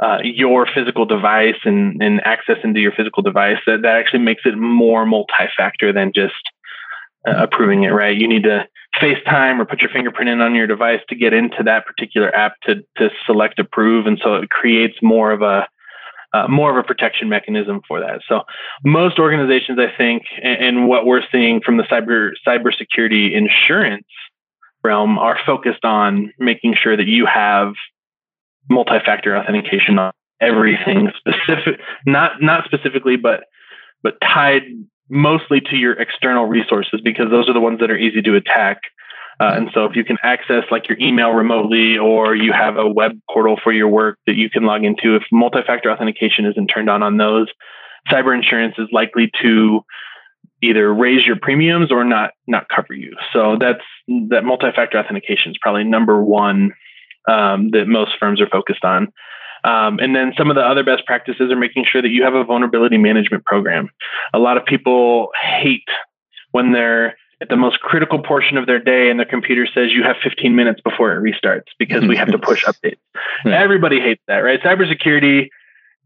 uh, 0.00 0.18
your 0.22 0.64
physical 0.72 1.04
device 1.04 1.56
and, 1.64 2.00
and 2.00 2.20
access 2.24 2.58
into 2.62 2.78
your 2.78 2.92
physical 2.92 3.20
device 3.20 3.56
that, 3.66 3.82
that 3.82 3.96
actually 3.96 4.20
makes 4.20 4.42
it 4.44 4.56
more 4.56 5.04
multi-factor 5.04 5.92
than 5.92 6.12
just 6.14 6.34
uh, 7.26 7.34
approving 7.36 7.84
it 7.84 7.88
right 7.88 8.16
you 8.16 8.28
need 8.28 8.42
to 8.42 8.66
FaceTime 9.00 9.60
or 9.60 9.64
put 9.64 9.80
your 9.80 9.90
fingerprint 9.90 10.28
in 10.28 10.40
on 10.40 10.54
your 10.54 10.66
device 10.66 11.00
to 11.08 11.14
get 11.14 11.32
into 11.32 11.62
that 11.64 11.86
particular 11.86 12.34
app 12.34 12.60
to 12.62 12.76
to 12.96 13.10
select 13.26 13.58
approve, 13.58 14.06
and 14.06 14.18
so 14.22 14.36
it 14.36 14.50
creates 14.50 14.96
more 15.02 15.30
of 15.30 15.42
a 15.42 15.68
uh, 16.34 16.46
more 16.48 16.70
of 16.70 16.76
a 16.76 16.86
protection 16.86 17.28
mechanism 17.28 17.80
for 17.86 18.00
that. 18.00 18.20
So 18.28 18.42
most 18.84 19.18
organizations, 19.18 19.78
I 19.78 19.96
think, 19.96 20.24
and, 20.42 20.62
and 20.62 20.88
what 20.88 21.06
we're 21.06 21.22
seeing 21.30 21.60
from 21.60 21.76
the 21.76 21.84
cyber 21.84 22.32
cybersecurity 22.46 23.34
insurance 23.34 24.06
realm 24.82 25.18
are 25.18 25.38
focused 25.44 25.84
on 25.84 26.32
making 26.38 26.74
sure 26.80 26.96
that 26.96 27.06
you 27.06 27.26
have 27.26 27.74
multi-factor 28.70 29.36
authentication 29.36 29.98
on 29.98 30.12
everything 30.40 31.10
specific 31.16 31.80
not 32.06 32.40
not 32.40 32.64
specifically 32.64 33.16
but 33.16 33.44
but 34.02 34.14
tied 34.20 34.62
mostly 35.08 35.60
to 35.60 35.76
your 35.76 35.94
external 35.94 36.46
resources 36.46 37.00
because 37.02 37.30
those 37.30 37.48
are 37.48 37.52
the 37.52 37.60
ones 37.60 37.80
that 37.80 37.90
are 37.90 37.96
easy 37.96 38.22
to 38.22 38.34
attack. 38.36 38.80
Uh, 39.40 39.52
and 39.54 39.70
so 39.72 39.84
if 39.84 39.94
you 39.94 40.04
can 40.04 40.16
access 40.22 40.64
like 40.70 40.88
your 40.88 40.98
email 40.98 41.30
remotely 41.30 41.96
or 41.96 42.34
you 42.34 42.52
have 42.52 42.76
a 42.76 42.88
web 42.88 43.12
portal 43.30 43.56
for 43.62 43.72
your 43.72 43.88
work 43.88 44.18
that 44.26 44.34
you 44.34 44.50
can 44.50 44.64
log 44.64 44.84
into, 44.84 45.14
if 45.14 45.22
multi-factor 45.30 45.90
authentication 45.90 46.44
isn't 46.44 46.66
turned 46.66 46.90
on 46.90 47.02
on 47.02 47.18
those, 47.18 47.46
cyber 48.10 48.34
insurance 48.34 48.74
is 48.78 48.88
likely 48.90 49.30
to 49.40 49.80
either 50.60 50.92
raise 50.92 51.24
your 51.24 51.36
premiums 51.40 51.92
or 51.92 52.02
not 52.02 52.32
not 52.48 52.68
cover 52.68 52.94
you. 52.94 53.14
So 53.32 53.56
that's 53.60 53.84
that 54.30 54.44
multi-factor 54.44 54.98
authentication 54.98 55.52
is 55.52 55.58
probably 55.60 55.84
number 55.84 56.22
one 56.22 56.72
um, 57.28 57.70
that 57.70 57.86
most 57.86 58.12
firms 58.18 58.40
are 58.40 58.48
focused 58.48 58.84
on. 58.84 59.12
Um, 59.64 59.98
and 59.98 60.14
then 60.14 60.32
some 60.36 60.50
of 60.50 60.56
the 60.56 60.62
other 60.62 60.84
best 60.84 61.04
practices 61.06 61.50
are 61.50 61.56
making 61.56 61.84
sure 61.90 62.02
that 62.02 62.10
you 62.10 62.22
have 62.22 62.34
a 62.34 62.44
vulnerability 62.44 62.98
management 62.98 63.44
program. 63.44 63.90
A 64.32 64.38
lot 64.38 64.56
of 64.56 64.64
people 64.64 65.28
hate 65.40 65.88
when 66.52 66.72
they're 66.72 67.16
at 67.40 67.48
the 67.48 67.56
most 67.56 67.80
critical 67.80 68.20
portion 68.20 68.56
of 68.56 68.66
their 68.66 68.80
day 68.80 69.10
and 69.10 69.18
their 69.18 69.26
computer 69.26 69.66
says 69.72 69.90
you 69.92 70.02
have 70.02 70.16
15 70.22 70.56
minutes 70.56 70.80
before 70.80 71.12
it 71.12 71.22
restarts 71.22 71.66
because 71.78 72.04
we 72.04 72.16
have 72.16 72.30
to 72.32 72.38
push 72.38 72.64
updates. 72.66 72.98
Yeah. 73.44 73.60
Everybody 73.60 74.00
hates 74.00 74.22
that, 74.26 74.38
right? 74.38 74.60
Cybersecurity 74.60 75.48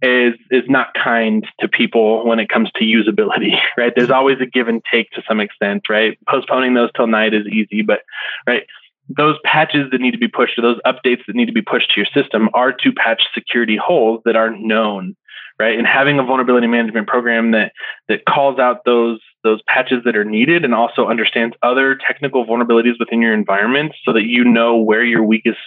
is 0.03 0.35
is 0.51 0.65
not 0.69 0.89
kind 0.95 1.47
to 1.61 1.69
people 1.69 2.27
when 2.27 2.41
it 2.41 2.49
comes 2.49 2.71
to 2.75 2.85
usability, 2.85 3.57
right? 3.79 3.93
There's 3.95 4.11
always 4.11 4.39
a 4.41 4.47
give 4.47 4.69
and 4.69 4.83
take 4.91 5.11
to 5.13 5.23
some 5.27 5.41
extent, 5.41 5.89
right? 5.89 6.19
Postponing 6.29 6.75
those 6.75 6.91
till 6.95 7.07
night 7.07 7.33
is 7.33 7.47
easy, 7.47 7.83
but 7.83 8.01
right, 8.47 8.67
those 9.17 9.37
patches 9.45 9.91
that 9.91 10.01
need 10.01 10.13
to 10.13 10.19
be 10.19 10.29
pushed 10.29 10.59
or 10.59 10.63
those 10.63 10.81
updates 10.87 11.25
that 11.27 11.37
need 11.37 11.47
to 11.47 11.53
be 11.53 11.63
pushed 11.63 11.91
to 11.93 12.01
your 12.01 12.07
system 12.15 12.49
are 12.55 12.73
to 12.73 12.93
patch 12.93 13.23
security 13.35 13.77
holes 13.77 14.21
that 14.25 14.37
are 14.37 14.51
known 14.57 15.17
right? 15.59 15.79
And 15.79 15.87
having 15.87 16.19
a 16.19 16.25
vulnerability 16.25 16.67
management 16.67 17.07
program 17.07 17.53
that 17.53 17.73
that 18.09 18.25
calls 18.25 18.59
out 18.59 18.85
those 18.85 19.21
those 19.45 19.61
patches 19.67 20.03
that 20.05 20.17
are 20.17 20.25
needed 20.25 20.65
and 20.65 20.75
also 20.75 21.07
understands 21.07 21.55
other 21.63 21.97
technical 21.97 22.47
vulnerabilities 22.47 22.99
within 22.99 23.21
your 23.21 23.35
environment 23.35 23.93
so 24.05 24.13
that 24.13 24.25
you 24.25 24.45
know 24.45 24.77
where 24.77 25.05
your 25.05 25.23
weakest 25.23 25.59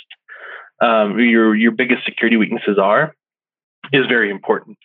um, 0.81 1.17
your 1.19 1.55
your 1.55 1.71
biggest 1.71 2.03
security 2.03 2.37
weaknesses 2.37 2.77
are 2.77 3.15
is 3.93 4.05
very 4.07 4.29
important. 4.29 4.77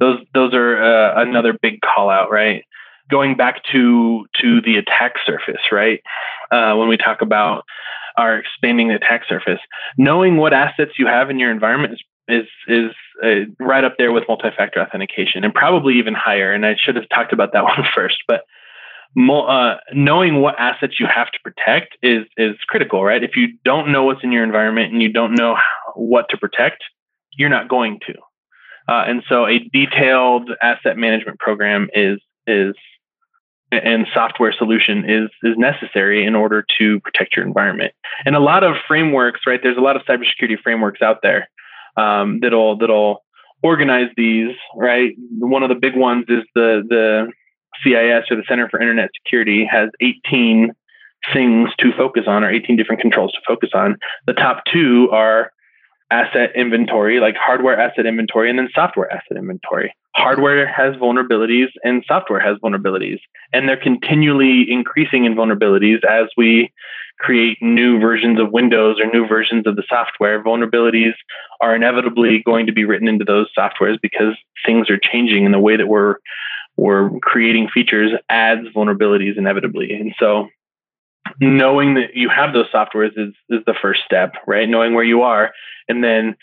Those 0.00 0.20
those 0.34 0.52
are 0.54 0.82
uh, 0.82 1.22
another 1.22 1.56
big 1.60 1.80
call 1.80 2.10
out 2.10 2.30
right? 2.30 2.64
Going 3.10 3.36
back 3.36 3.62
to 3.72 4.26
to 4.42 4.60
the 4.60 4.76
attack 4.76 5.14
surface 5.24 5.62
right? 5.72 6.00
Uh, 6.50 6.74
when 6.76 6.88
we 6.88 6.96
talk 6.96 7.22
about 7.22 7.64
are 8.18 8.38
expanding 8.38 8.88
the 8.88 8.96
attack 8.96 9.22
surface. 9.28 9.60
Knowing 9.96 10.36
what 10.36 10.52
assets 10.52 10.92
you 10.98 11.06
have 11.06 11.30
in 11.30 11.38
your 11.38 11.50
environment 11.50 11.94
is 11.94 12.02
is 12.28 12.46
is 12.66 12.90
uh, 13.24 13.50
right 13.64 13.84
up 13.84 13.94
there 13.96 14.12
with 14.12 14.24
multi-factor 14.28 14.80
authentication, 14.80 15.44
and 15.44 15.54
probably 15.54 15.94
even 15.94 16.14
higher. 16.14 16.52
And 16.52 16.66
I 16.66 16.76
should 16.76 16.96
have 16.96 17.08
talked 17.08 17.32
about 17.32 17.52
that 17.54 17.64
one 17.64 17.84
first, 17.94 18.18
but 18.28 18.42
uh, 19.16 19.76
knowing 19.94 20.40
what 20.40 20.54
assets 20.58 21.00
you 21.00 21.06
have 21.06 21.30
to 21.30 21.38
protect 21.42 21.96
is 22.02 22.26
is 22.36 22.56
critical, 22.66 23.02
right? 23.02 23.22
If 23.22 23.36
you 23.36 23.48
don't 23.64 23.90
know 23.90 24.04
what's 24.04 24.22
in 24.22 24.32
your 24.32 24.44
environment 24.44 24.92
and 24.92 25.02
you 25.02 25.12
don't 25.12 25.34
know 25.34 25.56
what 25.94 26.28
to 26.30 26.36
protect, 26.36 26.84
you're 27.32 27.48
not 27.48 27.68
going 27.68 28.00
to. 28.06 28.14
Uh, 28.88 29.04
and 29.06 29.22
so, 29.28 29.46
a 29.46 29.58
detailed 29.72 30.50
asset 30.62 30.96
management 30.96 31.38
program 31.38 31.88
is 31.94 32.18
is 32.46 32.74
and 33.70 34.06
software 34.14 34.52
solution 34.52 35.08
is 35.08 35.28
is 35.42 35.56
necessary 35.56 36.24
in 36.24 36.34
order 36.34 36.64
to 36.78 37.00
protect 37.00 37.36
your 37.36 37.46
environment. 37.46 37.92
And 38.24 38.34
a 38.34 38.40
lot 38.40 38.64
of 38.64 38.76
frameworks, 38.86 39.40
right? 39.46 39.60
There's 39.62 39.76
a 39.76 39.82
lot 39.82 39.96
of 39.96 40.02
cybersecurity 40.02 40.58
frameworks 40.62 41.02
out 41.02 41.18
there 41.22 41.48
um, 41.96 42.40
that'll 42.40 42.76
that'll 42.78 43.24
organize 43.62 44.08
these, 44.16 44.54
right? 44.76 45.14
One 45.38 45.62
of 45.62 45.68
the 45.68 45.74
big 45.74 45.96
ones 45.96 46.24
is 46.28 46.44
the 46.54 46.82
the 46.88 47.32
CIS 47.82 48.30
or 48.30 48.36
the 48.36 48.44
Center 48.48 48.68
for 48.68 48.80
Internet 48.80 49.10
Security 49.22 49.64
has 49.70 49.90
18 50.00 50.72
things 51.32 51.70
to 51.78 51.92
focus 51.96 52.24
on 52.26 52.44
or 52.44 52.50
18 52.50 52.76
different 52.76 53.00
controls 53.00 53.32
to 53.32 53.40
focus 53.46 53.70
on. 53.74 53.96
The 54.26 54.32
top 54.32 54.62
two 54.72 55.08
are 55.12 55.52
asset 56.10 56.50
inventory, 56.54 57.20
like 57.20 57.36
hardware 57.36 57.78
asset 57.78 58.06
inventory, 58.06 58.50
and 58.50 58.58
then 58.58 58.68
software 58.74 59.12
asset 59.12 59.36
inventory. 59.36 59.94
Hardware 60.16 60.66
has 60.66 60.96
vulnerabilities 60.96 61.68
and 61.84 62.04
software 62.08 62.40
has 62.40 62.56
vulnerabilities, 62.58 63.18
and 63.52 63.68
they're 63.68 63.76
continually 63.76 64.70
increasing 64.70 65.24
in 65.24 65.34
vulnerabilities 65.34 66.04
as 66.04 66.28
we 66.36 66.72
create 67.18 67.58
new 67.60 67.98
versions 67.98 68.40
of 68.40 68.52
Windows 68.52 68.98
or 69.00 69.10
new 69.12 69.26
versions 69.26 69.66
of 69.66 69.76
the 69.76 69.82
software. 69.88 70.42
Vulnerabilities 70.42 71.14
are 71.60 71.74
inevitably 71.74 72.42
going 72.44 72.66
to 72.66 72.72
be 72.72 72.84
written 72.84 73.08
into 73.08 73.24
those 73.24 73.48
softwares 73.56 74.00
because 74.00 74.34
things 74.64 74.88
are 74.88 74.98
changing 74.98 75.44
in 75.44 75.52
the 75.52 75.58
way 75.58 75.76
that 75.76 75.88
we're 75.88 76.16
we're 76.76 77.10
creating 77.20 77.68
features 77.68 78.12
adds 78.28 78.68
vulnerabilities 78.68 79.36
inevitably. 79.36 79.92
And 79.92 80.14
so 80.18 80.48
knowing 81.40 81.94
that 81.94 82.14
you 82.14 82.28
have 82.28 82.52
those 82.52 82.70
softwares 82.72 83.12
is, 83.16 83.34
is 83.48 83.64
the 83.66 83.74
first 83.80 84.00
step, 84.04 84.34
right? 84.46 84.68
Knowing 84.68 84.94
where 84.94 85.04
you 85.04 85.22
are 85.22 85.52
and 85.88 86.02
then 86.02 86.36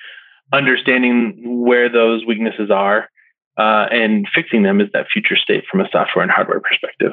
understanding 0.53 1.61
where 1.61 1.89
those 1.89 2.25
weaknesses 2.25 2.69
are 2.71 3.09
uh, 3.57 3.87
and 3.91 4.27
fixing 4.33 4.63
them 4.63 4.81
is 4.81 4.89
that 4.93 5.07
future 5.11 5.35
state 5.35 5.63
from 5.69 5.81
a 5.81 5.89
software 5.91 6.23
and 6.23 6.31
hardware 6.31 6.59
perspective. 6.59 7.11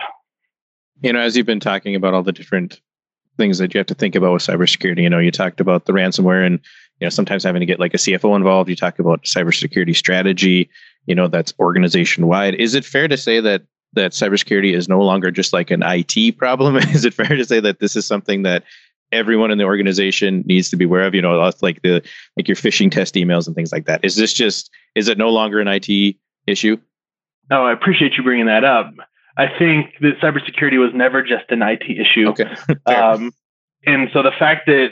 You 1.00 1.12
know, 1.12 1.20
as 1.20 1.36
you've 1.36 1.46
been 1.46 1.60
talking 1.60 1.94
about 1.94 2.14
all 2.14 2.22
the 2.22 2.32
different 2.32 2.80
things 3.36 3.58
that 3.58 3.72
you 3.74 3.78
have 3.78 3.86
to 3.86 3.94
think 3.94 4.14
about 4.14 4.32
with 4.32 4.42
cybersecurity, 4.42 5.02
you 5.02 5.10
know, 5.10 5.18
you 5.18 5.30
talked 5.30 5.60
about 5.60 5.86
the 5.86 5.92
ransomware 5.92 6.44
and, 6.44 6.60
you 7.00 7.06
know, 7.06 7.10
sometimes 7.10 7.44
having 7.44 7.60
to 7.60 7.66
get 7.66 7.80
like 7.80 7.94
a 7.94 7.98
CFO 7.98 8.36
involved. 8.36 8.68
You 8.68 8.76
talk 8.76 8.98
about 8.98 9.24
cybersecurity 9.24 9.96
strategy, 9.96 10.68
you 11.06 11.14
know, 11.14 11.28
that's 11.28 11.54
organization 11.58 12.26
wide. 12.26 12.54
Is 12.56 12.74
it 12.74 12.84
fair 12.84 13.08
to 13.08 13.16
say 13.16 13.40
that 13.40 13.62
that 13.94 14.12
cybersecurity 14.12 14.74
is 14.74 14.88
no 14.88 15.00
longer 15.00 15.30
just 15.30 15.52
like 15.52 15.70
an 15.70 15.82
IT 15.84 16.38
problem? 16.38 16.76
is 16.76 17.04
it 17.04 17.14
fair 17.14 17.36
to 17.36 17.44
say 17.44 17.60
that 17.60 17.80
this 17.80 17.96
is 17.96 18.06
something 18.06 18.42
that 18.42 18.64
everyone 19.10 19.50
in 19.50 19.58
the 19.58 19.64
organization 19.64 20.42
needs 20.46 20.70
to 20.70 20.76
be 20.76 20.84
aware 20.84 21.06
of? 21.06 21.14
You 21.14 21.22
know, 21.22 21.38
like 21.60 21.82
the 21.82 22.02
like 22.36 22.48
your 22.48 22.56
phishing 22.56 22.90
test 22.90 23.14
emails 23.14 23.46
and 23.46 23.54
things 23.54 23.72
like 23.72 23.86
that. 23.86 24.04
Is 24.04 24.16
this 24.16 24.32
just 24.32 24.70
is 24.94 25.08
it 25.08 25.18
no 25.18 25.30
longer 25.30 25.60
an 25.60 25.68
IT 25.68 26.16
issue? 26.46 26.76
Oh, 27.50 27.64
I 27.64 27.72
appreciate 27.72 28.14
you 28.16 28.22
bringing 28.22 28.46
that 28.46 28.64
up. 28.64 28.92
I 29.36 29.46
think 29.58 29.94
that 30.00 30.20
cybersecurity 30.20 30.78
was 30.78 30.90
never 30.94 31.22
just 31.22 31.44
an 31.50 31.62
IT 31.62 31.84
issue. 31.88 32.28
Okay. 32.28 32.54
um, 32.86 33.32
and 33.86 34.08
so 34.12 34.22
the 34.22 34.32
fact 34.38 34.66
that 34.66 34.90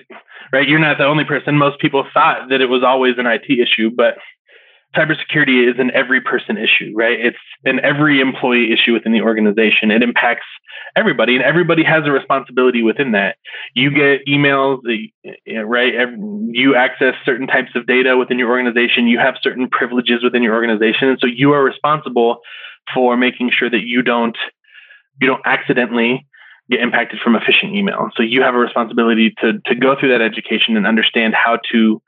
right, 0.52 0.68
you're 0.68 0.78
not 0.78 0.98
the 0.98 1.04
only 1.04 1.24
person. 1.24 1.56
Most 1.56 1.80
people 1.80 2.06
thought 2.12 2.48
that 2.50 2.60
it 2.60 2.66
was 2.66 2.82
always 2.82 3.18
an 3.18 3.26
IT 3.26 3.48
issue, 3.48 3.90
but 3.90 4.16
cybersecurity 4.96 5.70
is 5.70 5.78
an 5.78 5.90
every 5.94 6.20
person 6.20 6.58
issue, 6.58 6.92
right? 6.94 7.18
It's 7.18 7.38
an 7.64 7.80
every 7.80 8.20
employee 8.20 8.72
issue 8.72 8.92
within 8.92 9.12
the 9.12 9.20
organization. 9.20 9.90
It 9.90 10.02
impacts 10.02 10.46
everybody, 10.96 11.36
and 11.36 11.44
everybody 11.44 11.84
has 11.84 12.06
a 12.06 12.10
responsibility 12.10 12.82
within 12.82 13.12
that. 13.12 13.36
You 13.74 13.90
get 13.90 14.26
emails, 14.26 14.80
right? 15.64 15.94
You 16.52 16.74
access 16.74 17.14
certain 17.24 17.46
types 17.46 17.70
of 17.74 17.86
data 17.86 18.16
within 18.16 18.38
your 18.38 18.50
organization. 18.50 19.06
You 19.06 19.18
have 19.18 19.36
certain 19.40 19.68
privileges 19.68 20.22
within 20.24 20.42
your 20.42 20.54
organization, 20.54 21.08
and 21.08 21.18
so 21.20 21.26
you 21.26 21.52
are 21.52 21.62
responsible 21.62 22.38
for 22.92 23.16
making 23.16 23.50
sure 23.56 23.70
that 23.70 23.82
you 23.82 24.02
don't 24.02 24.36
you 25.20 25.26
don't 25.26 25.42
accidentally 25.44 26.26
get 26.70 26.80
impacted 26.80 27.20
from 27.20 27.34
a 27.34 27.40
phishing 27.40 27.74
email. 27.74 28.08
So 28.16 28.22
you 28.22 28.42
have 28.42 28.54
a 28.54 28.58
responsibility 28.58 29.34
to 29.40 29.60
to 29.66 29.74
go 29.74 29.94
through 29.98 30.10
that 30.10 30.22
education 30.22 30.76
and 30.76 30.86
understand 30.86 31.34
how 31.34 31.58
to 31.72 32.02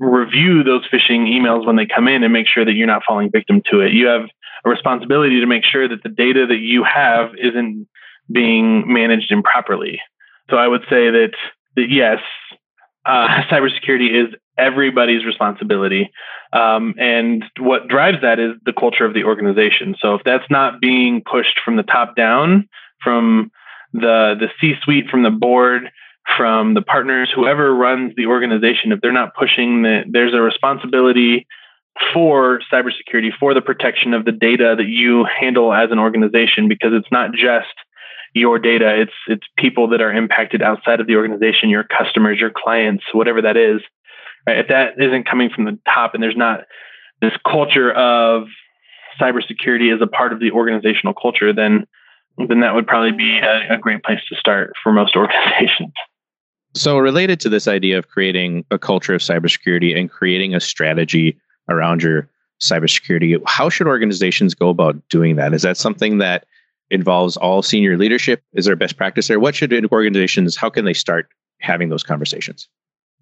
review 0.00 0.64
those 0.64 0.82
phishing 0.88 1.28
emails 1.28 1.66
when 1.66 1.76
they 1.76 1.86
come 1.86 2.08
in 2.08 2.24
and 2.24 2.32
make 2.32 2.48
sure 2.48 2.64
that 2.64 2.72
you're 2.72 2.86
not 2.86 3.02
falling 3.06 3.30
victim 3.30 3.62
to 3.70 3.80
it. 3.80 3.92
You 3.92 4.06
have 4.06 4.22
a 4.64 4.68
responsibility 4.68 5.40
to 5.40 5.46
make 5.46 5.64
sure 5.64 5.88
that 5.88 6.02
the 6.02 6.08
data 6.08 6.46
that 6.46 6.58
you 6.58 6.82
have 6.84 7.30
isn't 7.40 7.86
being 8.32 8.92
managed 8.92 9.30
improperly. 9.30 10.00
So 10.48 10.56
I 10.56 10.66
would 10.66 10.82
say 10.82 11.10
that, 11.10 11.32
that 11.76 11.90
yes, 11.90 12.18
uh, 13.04 13.42
cybersecurity 13.50 14.10
is 14.10 14.34
everybody's 14.58 15.24
responsibility. 15.24 16.10
Um, 16.52 16.94
and 16.98 17.44
what 17.58 17.88
drives 17.88 18.18
that 18.22 18.40
is 18.40 18.52
the 18.64 18.72
culture 18.72 19.04
of 19.04 19.14
the 19.14 19.24
organization. 19.24 19.94
So 20.00 20.14
if 20.14 20.22
that's 20.24 20.50
not 20.50 20.80
being 20.80 21.22
pushed 21.30 21.60
from 21.64 21.76
the 21.76 21.82
top 21.82 22.16
down, 22.16 22.68
from 23.02 23.50
the 23.92 24.36
the 24.38 24.48
C-suite, 24.60 25.08
from 25.10 25.22
the 25.22 25.30
board, 25.30 25.90
from 26.36 26.74
the 26.74 26.82
partners, 26.82 27.30
whoever 27.34 27.74
runs 27.74 28.14
the 28.16 28.26
organization, 28.26 28.92
if 28.92 29.00
they're 29.00 29.12
not 29.12 29.34
pushing 29.34 29.82
that, 29.82 30.04
there's 30.08 30.34
a 30.34 30.40
responsibility 30.40 31.46
for 32.12 32.60
cybersecurity, 32.72 33.30
for 33.38 33.52
the 33.52 33.60
protection 33.60 34.14
of 34.14 34.24
the 34.24 34.32
data 34.32 34.74
that 34.76 34.86
you 34.86 35.24
handle 35.24 35.72
as 35.72 35.90
an 35.90 35.98
organization, 35.98 36.68
because 36.68 36.92
it's 36.92 37.10
not 37.10 37.32
just 37.32 37.74
your 38.34 38.58
data, 38.58 39.00
it's 39.00 39.12
it's 39.26 39.46
people 39.58 39.88
that 39.88 40.00
are 40.00 40.12
impacted 40.12 40.62
outside 40.62 41.00
of 41.00 41.06
the 41.06 41.16
organization, 41.16 41.68
your 41.68 41.84
customers, 41.84 42.38
your 42.38 42.52
clients, 42.54 43.04
whatever 43.12 43.42
that 43.42 43.56
is. 43.56 43.80
Right? 44.46 44.58
If 44.58 44.68
that 44.68 44.94
isn't 44.98 45.28
coming 45.28 45.50
from 45.50 45.64
the 45.64 45.78
top 45.92 46.14
and 46.14 46.22
there's 46.22 46.36
not 46.36 46.60
this 47.20 47.32
culture 47.44 47.92
of 47.92 48.44
cybersecurity 49.20 49.94
as 49.94 50.00
a 50.00 50.06
part 50.06 50.32
of 50.32 50.40
the 50.40 50.52
organizational 50.52 51.14
culture, 51.14 51.52
then 51.52 51.86
then 52.48 52.60
that 52.60 52.74
would 52.74 52.86
probably 52.86 53.12
be 53.12 53.38
a, 53.38 53.74
a 53.74 53.78
great 53.78 54.02
place 54.02 54.20
to 54.28 54.36
start 54.36 54.72
for 54.82 54.92
most 54.92 55.16
organizations. 55.16 55.92
So, 56.74 56.98
related 56.98 57.40
to 57.40 57.48
this 57.48 57.66
idea 57.66 57.98
of 57.98 58.08
creating 58.08 58.64
a 58.70 58.78
culture 58.78 59.14
of 59.14 59.20
cybersecurity 59.20 59.98
and 59.98 60.10
creating 60.10 60.54
a 60.54 60.60
strategy 60.60 61.38
around 61.68 62.02
your 62.02 62.28
cybersecurity, 62.60 63.40
how 63.46 63.68
should 63.68 63.86
organizations 63.86 64.54
go 64.54 64.68
about 64.68 64.96
doing 65.08 65.36
that? 65.36 65.52
Is 65.52 65.62
that 65.62 65.76
something 65.76 66.18
that 66.18 66.46
involves 66.90 67.36
all 67.36 67.62
senior 67.62 67.96
leadership? 67.96 68.42
Is 68.52 68.66
there 68.66 68.76
best 68.76 68.96
practice 68.96 69.28
there? 69.28 69.40
What 69.40 69.54
should 69.54 69.72
organizations, 69.92 70.56
how 70.56 70.70
can 70.70 70.84
they 70.84 70.94
start 70.94 71.28
having 71.60 71.88
those 71.88 72.02
conversations? 72.02 72.68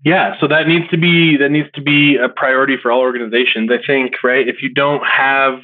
Yeah, 0.04 0.38
so 0.40 0.46
that 0.48 0.68
needs 0.68 0.88
to 0.90 0.96
be 0.96 1.36
that 1.38 1.50
needs 1.50 1.68
to 1.74 1.82
be 1.82 2.16
a 2.16 2.28
priority 2.28 2.76
for 2.80 2.92
all 2.92 3.00
organizations. 3.00 3.70
I 3.72 3.84
think, 3.84 4.22
right? 4.22 4.46
If 4.46 4.62
you 4.62 4.72
don't 4.72 5.04
have 5.04 5.60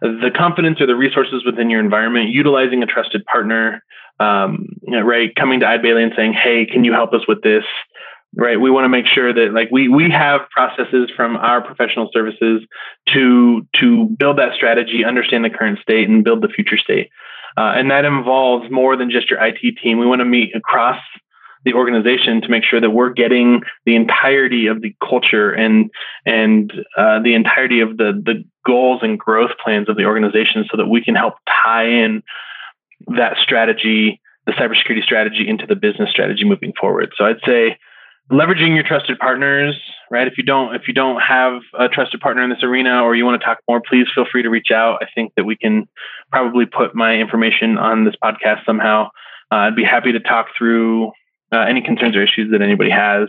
the 0.00 0.30
confidence 0.34 0.80
or 0.80 0.86
the 0.86 0.96
resources 0.96 1.44
within 1.44 1.70
your 1.70 1.80
environment, 1.80 2.30
utilizing 2.30 2.82
a 2.82 2.86
trusted 2.86 3.24
partner, 3.26 3.82
um, 4.18 4.68
you 4.82 4.92
know, 4.92 5.02
right, 5.02 5.34
coming 5.34 5.60
to 5.60 5.66
Eide 5.66 5.82
Bailly 5.82 6.02
and 6.02 6.12
saying, 6.16 6.32
"Hey, 6.32 6.66
can 6.66 6.84
you 6.84 6.92
help 6.92 7.12
us 7.12 7.26
with 7.26 7.42
this?" 7.42 7.64
Right, 8.36 8.60
we 8.60 8.70
want 8.70 8.84
to 8.84 8.88
make 8.88 9.06
sure 9.06 9.32
that 9.32 9.52
like 9.52 9.70
we 9.72 9.88
we 9.88 10.08
have 10.10 10.42
processes 10.50 11.10
from 11.16 11.36
our 11.36 11.60
professional 11.60 12.10
services 12.12 12.62
to 13.08 13.66
to 13.76 14.06
build 14.18 14.38
that 14.38 14.54
strategy, 14.54 15.04
understand 15.04 15.44
the 15.44 15.50
current 15.50 15.80
state, 15.80 16.08
and 16.08 16.22
build 16.22 16.42
the 16.42 16.48
future 16.48 16.78
state. 16.78 17.10
Uh, 17.56 17.72
and 17.74 17.90
that 17.90 18.04
involves 18.04 18.70
more 18.70 18.96
than 18.96 19.10
just 19.10 19.28
your 19.30 19.44
IT 19.44 19.58
team. 19.82 19.98
We 19.98 20.06
want 20.06 20.20
to 20.20 20.24
meet 20.24 20.54
across 20.54 21.00
the 21.64 21.74
organization 21.74 22.40
to 22.40 22.48
make 22.48 22.64
sure 22.64 22.80
that 22.80 22.90
we're 22.90 23.10
getting 23.10 23.62
the 23.84 23.94
entirety 23.94 24.66
of 24.66 24.80
the 24.80 24.94
culture 25.06 25.52
and 25.52 25.90
and 26.24 26.72
uh, 26.96 27.20
the 27.22 27.34
entirety 27.34 27.80
of 27.80 27.96
the 27.96 28.12
the 28.24 28.44
goals 28.66 29.00
and 29.02 29.18
growth 29.18 29.52
plans 29.62 29.88
of 29.88 29.96
the 29.96 30.04
organization, 30.04 30.64
so 30.70 30.76
that 30.76 30.86
we 30.86 31.02
can 31.02 31.14
help 31.14 31.34
tie 31.46 31.88
in 31.88 32.22
that 33.08 33.36
strategy, 33.42 34.20
the 34.46 34.52
cybersecurity 34.52 35.02
strategy, 35.02 35.48
into 35.48 35.66
the 35.66 35.76
business 35.76 36.10
strategy 36.10 36.44
moving 36.44 36.72
forward. 36.78 37.12
So 37.16 37.24
I'd 37.24 37.40
say 37.46 37.78
leveraging 38.30 38.74
your 38.74 38.84
trusted 38.84 39.18
partners 39.18 39.76
right? 40.10 40.26
If 40.26 40.36
you 40.36 40.44
don't 40.44 40.74
if 40.74 40.88
you 40.88 40.94
don't 40.94 41.20
have 41.20 41.62
a 41.78 41.88
trusted 41.88 42.20
partner 42.20 42.42
in 42.42 42.50
this 42.50 42.62
arena 42.62 43.02
or 43.02 43.14
you 43.14 43.24
want 43.24 43.40
to 43.40 43.44
talk 43.44 43.58
more 43.68 43.80
please 43.80 44.06
feel 44.14 44.26
free 44.30 44.42
to 44.42 44.50
reach 44.50 44.70
out. 44.70 44.98
I 45.02 45.06
think 45.14 45.32
that 45.36 45.44
we 45.44 45.56
can 45.56 45.88
probably 46.30 46.66
put 46.66 46.94
my 46.94 47.14
information 47.14 47.78
on 47.78 48.04
this 48.04 48.14
podcast 48.22 48.64
somehow. 48.66 49.08
Uh, 49.52 49.66
i'd 49.66 49.76
be 49.76 49.84
happy 49.84 50.12
to 50.12 50.20
talk 50.20 50.48
through 50.56 51.10
uh, 51.52 51.58
any 51.60 51.80
concerns 51.80 52.16
or 52.16 52.22
issues 52.22 52.50
that 52.52 52.62
anybody 52.62 52.90
has. 52.90 53.28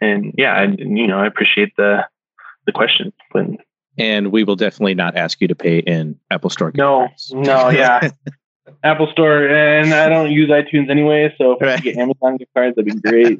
And 0.00 0.34
yeah, 0.36 0.54
I, 0.54 0.64
you 0.64 1.06
know, 1.06 1.18
I 1.18 1.26
appreciate 1.26 1.72
the 1.76 2.06
the 2.66 2.72
question, 2.72 3.12
And 3.98 4.30
we 4.32 4.44
will 4.44 4.56
definitely 4.56 4.94
not 4.94 5.16
ask 5.16 5.40
you 5.40 5.48
to 5.48 5.54
pay 5.54 5.78
in 5.78 6.18
Apple 6.30 6.50
Store. 6.50 6.72
No, 6.74 7.08
no, 7.32 7.70
yeah. 7.70 8.10
Apple 8.84 9.08
Store, 9.12 9.48
and 9.48 9.92
I 9.92 10.08
don't 10.08 10.30
use 10.30 10.48
iTunes 10.48 10.88
anyway. 10.90 11.34
So 11.38 11.56
if 11.60 11.62
I 11.62 11.76
get 11.78 11.96
Amazon 11.96 12.36
gift 12.36 12.52
cards, 12.54 12.76
that'd 12.76 12.84
be 12.84 13.00
great. 13.00 13.38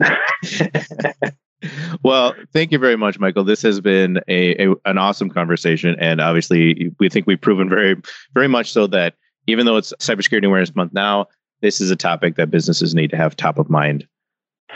well, 2.03 2.35
thank 2.53 2.73
you 2.73 2.79
very 2.79 2.97
much, 2.97 3.19
Michael. 3.19 3.45
This 3.45 3.63
has 3.63 3.81
been 3.81 4.19
a, 4.29 4.67
a, 4.67 4.75
an 4.85 4.99
awesome 4.99 5.31
conversation, 5.31 5.97
and 5.99 6.21
obviously, 6.21 6.93
we 6.99 7.09
think 7.09 7.27
we've 7.27 7.41
proven 7.41 7.69
very 7.69 7.97
very 8.35 8.49
much 8.49 8.73
so 8.73 8.87
that 8.89 9.15
even 9.47 9.67
though 9.67 9.77
it's 9.77 9.93
Cybersecurity 9.99 10.47
Awareness 10.47 10.75
Month 10.75 10.93
now, 10.93 11.27
this 11.63 11.81
is 11.81 11.91
a 11.91 11.97
topic 11.97 12.37
that 12.37 12.51
businesses 12.51 12.95
need 12.95 13.11
to 13.11 13.17
have 13.17 13.35
top 13.35 13.59
of 13.59 13.71
mind 13.71 14.07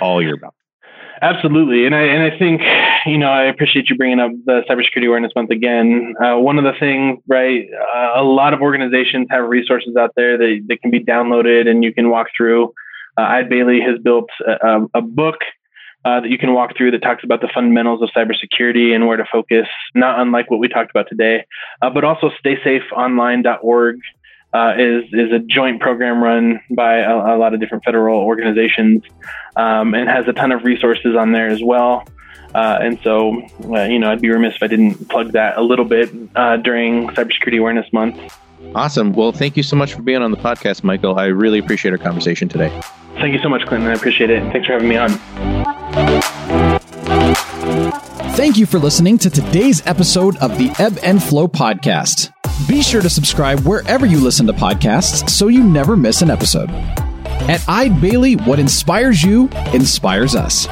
all 0.00 0.22
year 0.22 0.36
round. 0.40 0.54
Absolutely, 1.22 1.86
and 1.86 1.94
I 1.94 2.02
and 2.02 2.22
I 2.22 2.38
think 2.38 2.62
you 3.06 3.18
know 3.18 3.28
I 3.28 3.44
appreciate 3.44 3.88
you 3.88 3.96
bringing 3.96 4.20
up 4.20 4.32
the 4.44 4.62
Cybersecurity 4.68 5.06
Awareness 5.06 5.32
Month 5.34 5.50
again. 5.50 6.14
Uh, 6.22 6.36
one 6.36 6.58
of 6.58 6.64
the 6.64 6.78
things, 6.78 7.18
right? 7.26 7.66
Uh, 7.94 8.20
a 8.20 8.22
lot 8.22 8.52
of 8.52 8.60
organizations 8.60 9.26
have 9.30 9.48
resources 9.48 9.96
out 9.96 10.12
there 10.14 10.36
that, 10.36 10.64
that 10.68 10.82
can 10.82 10.90
be 10.90 11.00
downloaded 11.02 11.68
and 11.68 11.82
you 11.82 11.92
can 11.92 12.10
walk 12.10 12.28
through. 12.36 12.72
Uh, 13.18 13.22
Eide 13.22 13.48
Bailly 13.48 13.80
has 13.80 13.98
built 14.02 14.28
a, 14.46 14.80
a 14.92 15.00
book 15.00 15.36
uh, 16.06 16.20
that 16.20 16.30
you 16.30 16.38
can 16.38 16.52
walk 16.52 16.76
through 16.76 16.92
that 16.92 17.02
talks 17.02 17.24
about 17.24 17.40
the 17.40 17.48
fundamentals 17.52 18.00
of 18.00 18.08
cybersecurity 18.16 18.94
and 18.94 19.08
where 19.08 19.16
to 19.16 19.24
focus, 19.32 19.66
not 19.94 20.20
unlike 20.20 20.50
what 20.50 20.60
we 20.60 20.68
talked 20.68 20.90
about 20.90 21.08
today. 21.08 21.44
Uh, 21.82 21.90
but 21.90 22.04
also 22.04 22.30
staysafeonline.org 22.44 23.96
uh, 24.52 24.74
is 24.78 25.04
is 25.12 25.32
a 25.32 25.38
joint 25.38 25.80
program 25.80 26.22
run 26.22 26.60
by 26.70 26.98
a, 26.98 27.14
a 27.14 27.36
lot 27.36 27.54
of 27.54 27.60
different 27.60 27.84
federal 27.84 28.20
organizations 28.20 29.02
um, 29.56 29.94
and 29.94 30.08
has 30.08 30.26
a 30.28 30.32
ton 30.32 30.52
of 30.52 30.64
resources 30.64 31.16
on 31.16 31.32
there 31.32 31.48
as 31.48 31.62
well. 31.62 32.04
Uh, 32.54 32.78
and 32.80 32.98
so, 33.02 33.42
uh, 33.64 33.82
you 33.82 33.98
know, 33.98 34.10
I'd 34.10 34.22
be 34.22 34.30
remiss 34.30 34.56
if 34.56 34.62
I 34.62 34.66
didn't 34.66 35.08
plug 35.10 35.32
that 35.32 35.58
a 35.58 35.62
little 35.62 35.84
bit 35.84 36.10
uh, 36.34 36.56
during 36.56 37.08
Cybersecurity 37.08 37.58
Awareness 37.58 37.92
Month. 37.92 38.34
Awesome. 38.74 39.12
Well, 39.12 39.32
thank 39.32 39.56
you 39.56 39.62
so 39.62 39.76
much 39.76 39.94
for 39.94 40.02
being 40.02 40.22
on 40.22 40.30
the 40.30 40.36
podcast, 40.36 40.82
Michael. 40.82 41.18
I 41.18 41.26
really 41.26 41.58
appreciate 41.58 41.92
our 41.92 41.98
conversation 41.98 42.48
today. 42.48 42.68
Thank 43.14 43.34
you 43.34 43.40
so 43.42 43.48
much, 43.48 43.66
Clinton. 43.66 43.90
I 43.90 43.94
appreciate 43.94 44.30
it. 44.30 44.40
Thanks 44.52 44.66
for 44.66 44.74
having 44.74 44.88
me 44.88 44.96
on. 44.96 45.10
Thank 48.36 48.58
you 48.58 48.66
for 48.66 48.78
listening 48.78 49.18
to 49.18 49.30
today's 49.30 49.86
episode 49.86 50.36
of 50.38 50.56
the 50.58 50.70
Ebb 50.78 50.98
and 51.02 51.22
Flow 51.22 51.48
podcast. 51.48 52.30
Be 52.66 52.82
sure 52.82 53.02
to 53.02 53.10
subscribe 53.10 53.60
wherever 53.60 54.06
you 54.06 54.18
listen 54.18 54.46
to 54.46 54.52
podcasts 54.52 55.28
so 55.28 55.48
you 55.48 55.62
never 55.62 55.94
miss 55.94 56.22
an 56.22 56.30
episode. 56.30 56.70
At 57.48 57.62
Eide 57.68 58.00
Bailly, 58.00 58.34
what 58.34 58.58
inspires 58.58 59.22
you 59.22 59.48
inspires 59.74 60.34
us. 60.34 60.66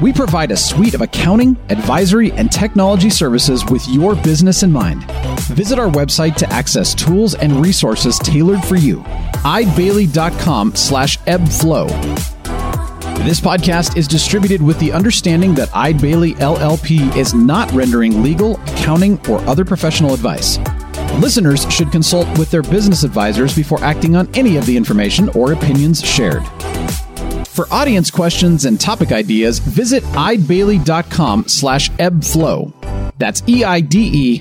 We 0.00 0.12
provide 0.12 0.52
a 0.52 0.56
suite 0.56 0.94
of 0.94 1.00
accounting, 1.00 1.58
advisory, 1.70 2.30
and 2.32 2.50
technology 2.50 3.10
services 3.10 3.64
with 3.66 3.86
your 3.88 4.14
business 4.14 4.62
in 4.62 4.70
mind. 4.72 5.04
Visit 5.48 5.78
our 5.78 5.90
website 5.90 6.36
to 6.36 6.50
access 6.52 6.94
tools 6.94 7.34
and 7.34 7.60
resources 7.60 8.18
tailored 8.20 8.64
for 8.64 8.76
you. 8.76 9.00
eidebailly.com 9.42 10.76
slash 10.76 11.18
ebbflow. 11.20 11.88
This 13.24 13.40
podcast 13.40 13.96
is 13.96 14.06
distributed 14.06 14.62
with 14.62 14.78
the 14.78 14.92
understanding 14.92 15.54
that 15.54 15.74
Eide 15.74 16.00
Bailly 16.00 16.34
LLP 16.34 17.16
is 17.16 17.34
not 17.34 17.70
rendering 17.72 18.22
legal, 18.22 18.56
accounting, 18.62 19.18
or 19.28 19.40
other 19.42 19.64
professional 19.64 20.14
advice. 20.14 20.58
Listeners 21.20 21.64
should 21.72 21.90
consult 21.92 22.26
with 22.38 22.50
their 22.50 22.62
business 22.62 23.02
advisors 23.04 23.54
before 23.54 23.82
acting 23.82 24.16
on 24.16 24.28
any 24.34 24.56
of 24.56 24.66
the 24.66 24.76
information 24.76 25.28
or 25.30 25.52
opinions 25.52 26.04
shared. 26.04 26.42
For 27.48 27.66
audience 27.72 28.10
questions 28.10 28.64
and 28.64 28.80
topic 28.80 29.12
ideas, 29.12 29.60
visit 29.60 30.02
eidebailly.com 30.02 31.46
slash 31.46 31.88
ebbflow. 31.92 32.72
That's 33.16 33.44
E-I-D-E-B-A-I-L-L-Y 33.46 34.36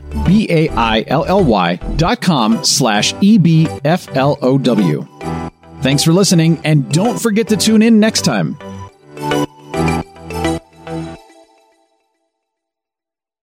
dot 1.95 2.21
com 2.21 2.63
slash 2.63 3.13
E-B-F-L-O-W. 3.21 5.07
Thanks 5.81 6.03
for 6.03 6.11
listening, 6.11 6.59
and 6.63 6.91
don't 6.91 7.21
forget 7.21 7.49
to 7.49 7.57
tune 7.57 7.83
in 7.83 7.99
next 7.99 8.23
time. 8.23 8.57